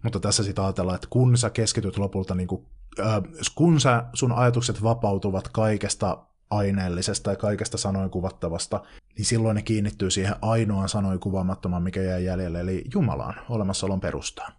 [0.06, 2.66] Mutta tässä sitä ajatellaan, että kun sä keskityt lopulta, niin kuin,
[3.00, 3.22] äh,
[3.54, 8.82] kun sä, sun ajatukset vapautuvat kaikesta aineellisesta ja kaikesta sanoin kuvattavasta,
[9.16, 14.52] niin silloin ne kiinnittyy siihen ainoaan sanoin kuvaamattomaan, mikä jää jäljelle, eli Jumalaan, olemassaolon perustaan.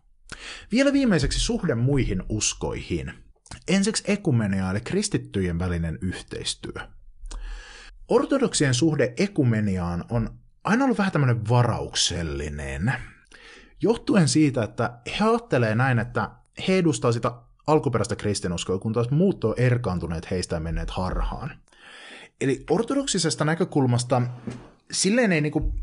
[0.72, 3.14] Vielä viimeiseksi suhde muihin uskoihin.
[3.68, 6.88] Ensiksi ekumenia, eli kristittyjen välinen yhteistyö.
[8.08, 10.30] Ortodoksien suhde ekumeniaan on
[10.64, 12.94] aina ollut vähän tämmöinen varauksellinen.
[13.82, 16.32] Johtuen siitä, että he ajattelee näin, että
[16.68, 17.32] he edustaa sitä
[17.68, 21.52] alkuperäistä kristinuskoa, kun taas muut on erkaantuneet heistä ja menneet harhaan.
[22.42, 24.22] Eli ortodoksisesta näkökulmasta
[24.92, 25.74] silleen ei, niinku,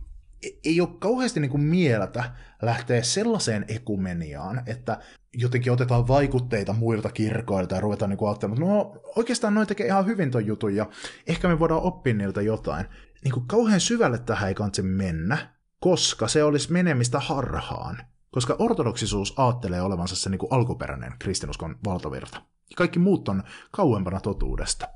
[0.65, 2.33] ei ole kauheasti niinku mieltä
[2.63, 4.99] lähteä sellaiseen ekumeniaan, että
[5.35, 10.07] jotenkin otetaan vaikutteita muilta kirkoilta ja ruvetaan niinku ajattelemaan, että no oikeastaan noin tekee ihan
[10.07, 10.87] hyvin ton jutun ja
[11.27, 12.87] ehkä me voidaan oppia niiltä jotain.
[13.25, 15.54] Niinku kauhean syvälle tähän ei kansi mennä,
[15.85, 18.03] koska se olisi menemistä harhaan.
[18.31, 22.43] Koska ortodoksisuus aattelee olevansa se niin kuin alkuperäinen kristinuskon valtavirta.
[22.77, 24.89] Kaikki muut on kauempana totuudesta.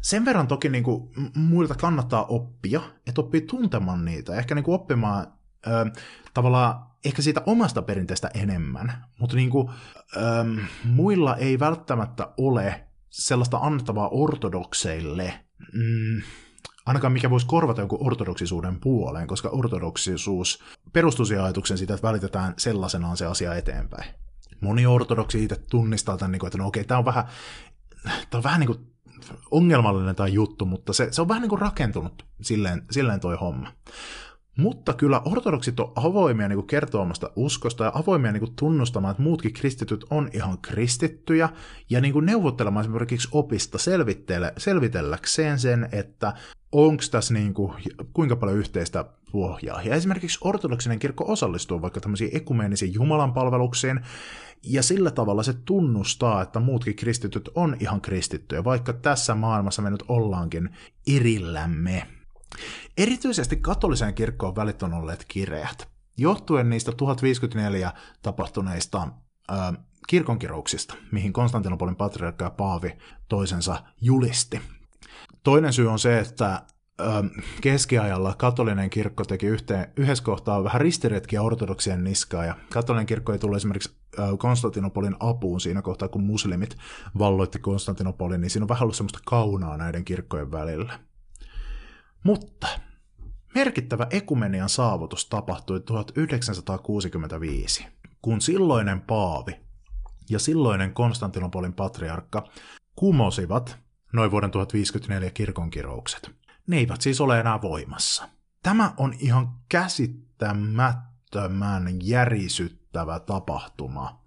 [0.00, 4.74] Sen verran toki niin kuin, muilta kannattaa oppia, että oppii tuntemaan niitä, ehkä niin kuin
[4.74, 5.26] oppimaan
[5.66, 5.70] ö,
[6.34, 9.68] tavallaan ehkä siitä omasta perinteestä enemmän, mutta niin kuin,
[10.16, 10.20] ö,
[10.84, 15.34] muilla ei välttämättä ole sellaista annettavaa ortodokseille
[15.72, 16.22] mm,
[16.86, 20.62] ainakaan mikä voisi korvata jonkun ortodoksisuuden puoleen, koska ortodoksisuus
[20.92, 24.14] perustuu siihen ajatuksen siitä, että välitetään sellaisenaan se asia eteenpäin.
[24.60, 27.24] Moni ortodoksi itse tunnistaa tämän, niin että no okei, tämä on vähän,
[28.04, 28.78] tämä on vähän niin kuin
[29.50, 33.72] ongelmallinen tämä juttu, mutta se, se on vähän niin kuin rakentunut silleen, silleen toi homma.
[34.58, 40.04] Mutta kyllä ortodoksit on avoimia niin kertoamasta uskosta ja avoimia niin tunnustamaan, että muutkin kristityt
[40.10, 41.48] on ihan kristittyjä
[41.90, 43.78] ja niin neuvottelemaan esimerkiksi opista
[44.56, 46.32] selvitelläkseen sen, että
[46.72, 47.72] onko tässä niin kuin,
[48.12, 49.82] kuinka paljon yhteistä pohjaa.
[49.82, 54.00] Ja esimerkiksi ortodoksinen kirkko osallistuu vaikka tämmöisiin ekumeenisiin jumalanpalveluksiin,
[54.62, 59.90] ja sillä tavalla se tunnustaa, että muutkin kristityt on ihan kristittyjä, vaikka tässä maailmassa me
[59.90, 60.70] nyt ollaankin
[61.16, 62.06] erillämme.
[62.98, 67.92] Erityisesti katoliseen kirkkoon välit on olleet kireät, johtuen niistä 1054
[68.22, 69.08] tapahtuneista
[69.50, 69.54] ö,
[70.08, 72.92] kirkonkirouksista, mihin Konstantinopolin patriarkka ja Paavi
[73.28, 74.60] toisensa julisti.
[75.42, 76.62] Toinen syy on se, että
[77.60, 83.38] keskiajalla katolinen kirkko teki yhteen, yhdessä kohtaa vähän ristiretkiä ortodoksien niskaa, ja katolinen kirkko ei
[83.38, 83.94] tullut esimerkiksi
[84.38, 86.76] Konstantinopolin apuun siinä kohtaa, kun muslimit
[87.18, 90.98] valloitti Konstantinopolin, niin siinä on vähän ollut semmoista kaunaa näiden kirkkojen välillä.
[92.24, 92.66] Mutta
[93.54, 97.86] merkittävä ekumenian saavutus tapahtui 1965,
[98.22, 99.60] kun silloinen paavi
[100.30, 102.48] ja silloinen Konstantinopolin patriarkka
[102.96, 103.78] kumosivat
[104.12, 106.30] noin vuoden 1054 kirkonkiroukset.
[106.66, 108.28] Ne eivät siis ole enää voimassa.
[108.62, 114.24] Tämä on ihan käsittämättömän järisyttävä tapahtuma,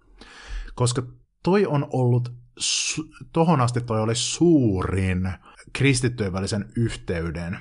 [0.74, 1.02] koska
[1.42, 2.32] toi on ollut,
[3.32, 5.32] tohon asti toi oli suurin
[5.72, 7.58] kristittyjen välisen yhteyden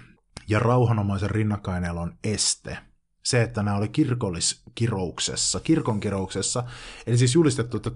[0.48, 2.78] ja rauhanomaisen rinnakkainelon este.
[3.24, 6.64] Se, että nämä oli kirkolliskirouksessa, kirkonkirouksessa,
[7.08, 7.92] eli siis julistettu, että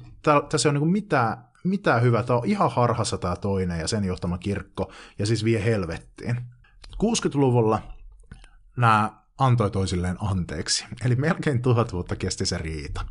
[0.49, 4.03] tässä ei ole niin mitään, mitään hyvää, tämä on ihan harhassa tämä toinen ja sen
[4.03, 6.41] johtama kirkko, ja siis vie helvettiin.
[7.03, 7.81] 60-luvulla
[8.77, 13.05] nämä antoi toisilleen anteeksi, eli melkein tuhat vuotta kesti se riita.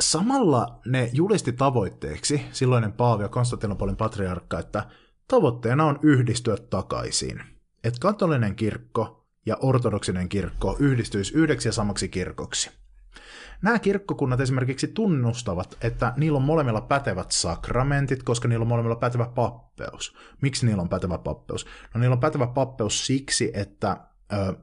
[0.00, 4.86] Samalla ne julisti tavoitteeksi, silloinen Paavi ja Konstantinopolin patriarkka, että
[5.28, 7.42] tavoitteena on yhdistyä takaisin.
[7.84, 12.70] Että katolinen kirkko ja ortodoksinen kirkko yhdistyisi yhdeksi ja samaksi kirkoksi.
[13.62, 19.26] Nämä kirkkokunnat esimerkiksi tunnustavat, että niillä on molemmilla pätevät sakramentit, koska niillä on molemmilla pätevä
[19.26, 20.16] pappeus.
[20.42, 21.66] Miksi niillä on pätevä pappeus?
[21.94, 23.96] No niillä on pätevä pappeus siksi, että
[24.32, 24.54] ö,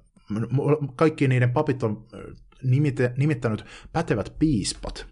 [0.95, 2.05] kaikki niiden papit on
[2.63, 5.05] nimite, nimittänyt pätevät piispat.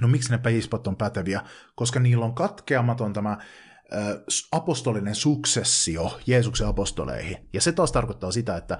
[0.00, 1.42] No miksi ne piispat on päteviä?
[1.74, 3.38] Koska niillä on katkeamaton tämä
[4.52, 7.48] apostolinen suksessio Jeesuksen apostoleihin.
[7.52, 8.78] Ja se taas tarkoittaa sitä, että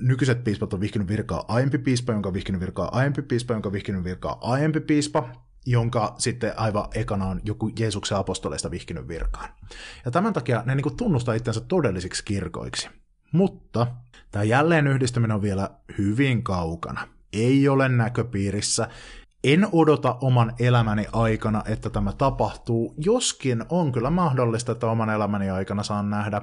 [0.00, 3.72] nykyiset piispat on vihkinyt virkaa aiempi piispa, jonka on vihkinyt virkaa aiempi piispa, jonka on
[3.72, 5.32] vihkinyt virkaa aiempi piispa,
[5.66, 9.48] jonka sitten aivan ekana on joku Jeesuksen apostoleista vihkinyt virkaan.
[10.04, 12.88] Ja tämän takia ne niin tunnustaa itsensä todellisiksi kirkoiksi.
[13.32, 13.86] Mutta
[14.30, 17.08] tämä jälleen yhdistyminen on vielä hyvin kaukana.
[17.32, 18.88] Ei ole näköpiirissä,
[19.44, 25.50] en odota oman elämäni aikana, että tämä tapahtuu, joskin on kyllä mahdollista, että oman elämäni
[25.50, 26.42] aikana saan nähdä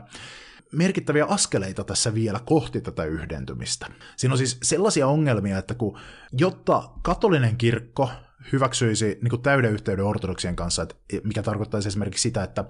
[0.71, 3.87] merkittäviä askeleita tässä vielä kohti tätä yhdentymistä.
[4.15, 5.99] Siinä on siis sellaisia ongelmia, että kun,
[6.31, 8.09] jotta katolinen kirkko
[8.51, 12.65] hyväksyisi niin täyden yhteyden ortodoksien kanssa, että mikä tarkoittaisi esimerkiksi sitä, että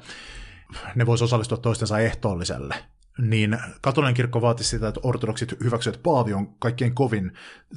[0.95, 2.75] ne voisi osallistua toistensa ehtoolliselle,
[3.17, 7.32] niin katolinen kirkko vaati sitä, että ortodoksit hyväksyvät, että Paavi on kaikkein kovin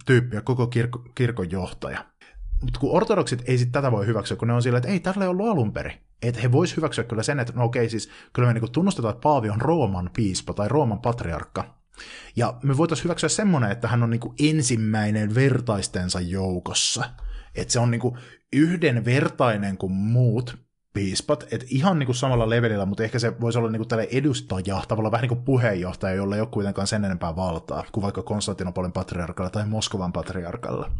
[0.06, 2.09] tyyppi ja koko kirkko, kirkon johtaja.
[2.62, 5.24] Mutta kun ortodoksit ei sitten tätä voi hyväksyä, kun ne on sillä, että ei, tällä
[5.24, 5.98] ei ollut alun perin.
[6.22, 9.22] Että he vois hyväksyä kyllä sen, että no okei, siis kyllä me niinku tunnustetaan, että
[9.22, 11.74] Paavi on Rooman piispa tai Rooman patriarkka.
[12.36, 17.04] Ja me voitaisiin hyväksyä semmoinen, että hän on niinku ensimmäinen vertaistensa joukossa.
[17.54, 18.16] Että se on niinku
[18.52, 20.58] yhdenvertainen kuin muut
[20.94, 25.12] piispat, että ihan niinku samalla levelillä, mutta ehkä se voisi olla niinku tälle edustaja, tavallaan
[25.12, 29.50] vähän niin kuin puheenjohtaja, jolla ei ole kuitenkaan sen enempää valtaa kuin vaikka Konstantinopolin patriarkalla
[29.50, 30.90] tai Moskovan patriarkalla.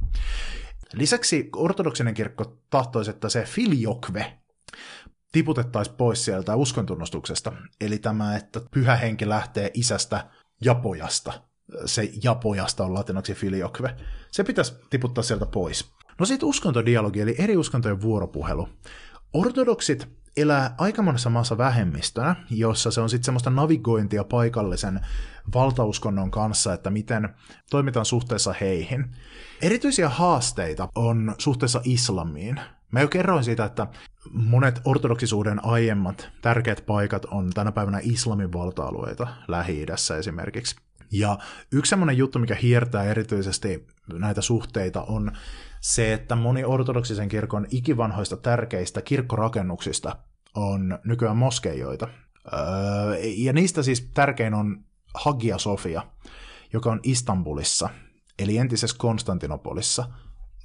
[0.95, 4.39] Lisäksi ortodoksinen kirkko tahtoisi, että se filiokve
[5.33, 7.53] tiputettaisiin pois sieltä uskontunnustuksesta.
[7.81, 10.27] Eli tämä, että pyhä henki lähtee isästä
[10.65, 11.33] ja pojasta.
[11.85, 13.97] Se ja pojasta on latinaksi filiokve.
[14.31, 15.91] Se pitäisi tiputtaa sieltä pois.
[16.19, 18.69] No sitten uskontodialogi, eli eri uskontojen vuoropuhelu.
[19.33, 25.01] Ortodoksit elää aika monessa maassa vähemmistönä, jossa se on sitten semmoista navigointia paikallisen
[25.55, 27.29] valtauskonnon kanssa, että miten
[27.71, 29.17] toimitaan suhteessa heihin.
[29.63, 32.61] Erityisiä haasteita on suhteessa islamiin.
[32.93, 33.87] Mä jo kerroin siitä, että
[34.33, 39.87] monet ortodoksisuuden aiemmat tärkeät paikat on tänä päivänä islamin valta-alueita, lähi
[40.19, 40.77] esimerkiksi.
[41.13, 41.39] Ja
[41.73, 45.33] yksi semmoinen juttu, mikä hiertää erityisesti näitä suhteita, on
[45.81, 50.17] se, että moni ortodoksisen kirkon ikivanhoista tärkeistä kirkkorakennuksista
[50.55, 52.09] on nykyään moskeijoita.
[52.53, 54.85] Öö, ja niistä siis tärkein on
[55.15, 56.03] Hagia Sofia,
[56.73, 57.89] joka on Istanbulissa,
[58.39, 60.05] eli entisessä Konstantinopolissa.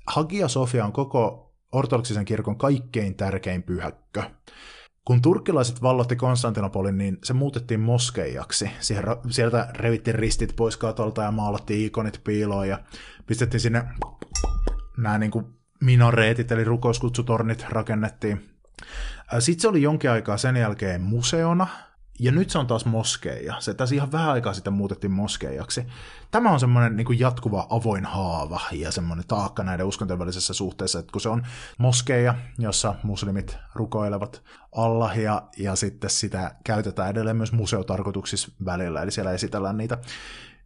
[0.07, 4.23] Hagia Sofia on koko ortodoksisen kirkon kaikkein tärkein pyhäkkö.
[5.05, 8.71] Kun turkkilaiset vallotti Konstantinopolin, niin se muutettiin moskeijaksi.
[9.29, 12.79] Sieltä revittiin ristit pois katolta ja maalattiin ikonit piiloon ja
[13.25, 13.83] pistettiin sinne
[14.97, 15.45] nämä niin kuin
[15.83, 18.49] minareetit eli rukouskutsutornit rakennettiin.
[19.39, 21.67] Sitten se oli jonkin aikaa sen jälkeen museona,
[22.19, 23.55] ja nyt se on taas moskeija.
[23.59, 25.85] Se tässä ihan vähän aikaa sitten muutettiin moskeijaksi.
[26.31, 30.99] Tämä on semmoinen niin kuin jatkuva avoin haava ja semmoinen taakka näiden uskontojen välisessä suhteessa,
[30.99, 31.43] että kun se on
[31.77, 39.31] moskeija, jossa muslimit rukoilevat Allahia ja sitten sitä käytetään edelleen myös museotarkoituksissa välillä, eli siellä
[39.31, 39.97] esitellään niitä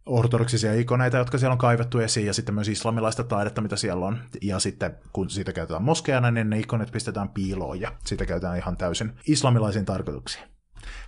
[0.06, 4.18] ortodoksisia ikoneita, jotka siellä on kaivettu esiin, ja sitten myös islamilaista taidetta, mitä siellä on.
[4.42, 8.76] Ja sitten kun siitä käytetään moskeana, niin ne ikonit pistetään piiloon, ja siitä käytetään ihan
[8.76, 10.59] täysin islamilaisiin tarkoituksiin.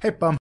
[0.05, 0.35] Heippa!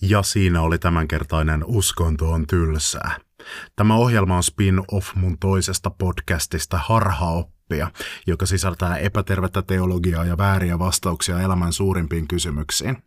[0.00, 3.16] Ja siinä oli tämänkertainen Uskonto on tylsää.
[3.76, 7.90] Tämä ohjelma on spin-off mun toisesta podcastista Harhaoppia,
[8.26, 13.02] joka sisältää epätervettä teologiaa ja vääriä vastauksia elämän suurimpiin kysymyksiin.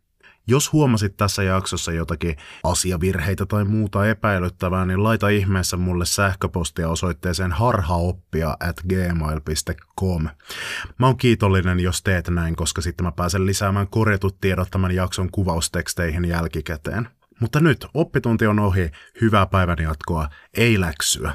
[0.48, 7.52] Jos huomasit tässä jaksossa jotakin asiavirheitä tai muuta epäilyttävää, niin laita ihmeessä mulle sähköpostia osoitteeseen
[7.52, 10.24] harhaoppia at gmail.com.
[11.00, 15.32] Mä oon kiitollinen, jos teet näin, koska sitten mä pääsen lisäämään korjatut tiedot tämän jakson
[15.32, 17.10] kuvausteksteihin jälkikäteen.
[17.40, 18.92] Mutta nyt oppitunti on ohi,
[19.22, 21.34] hyvää päivän jatkoa, ei läksyä.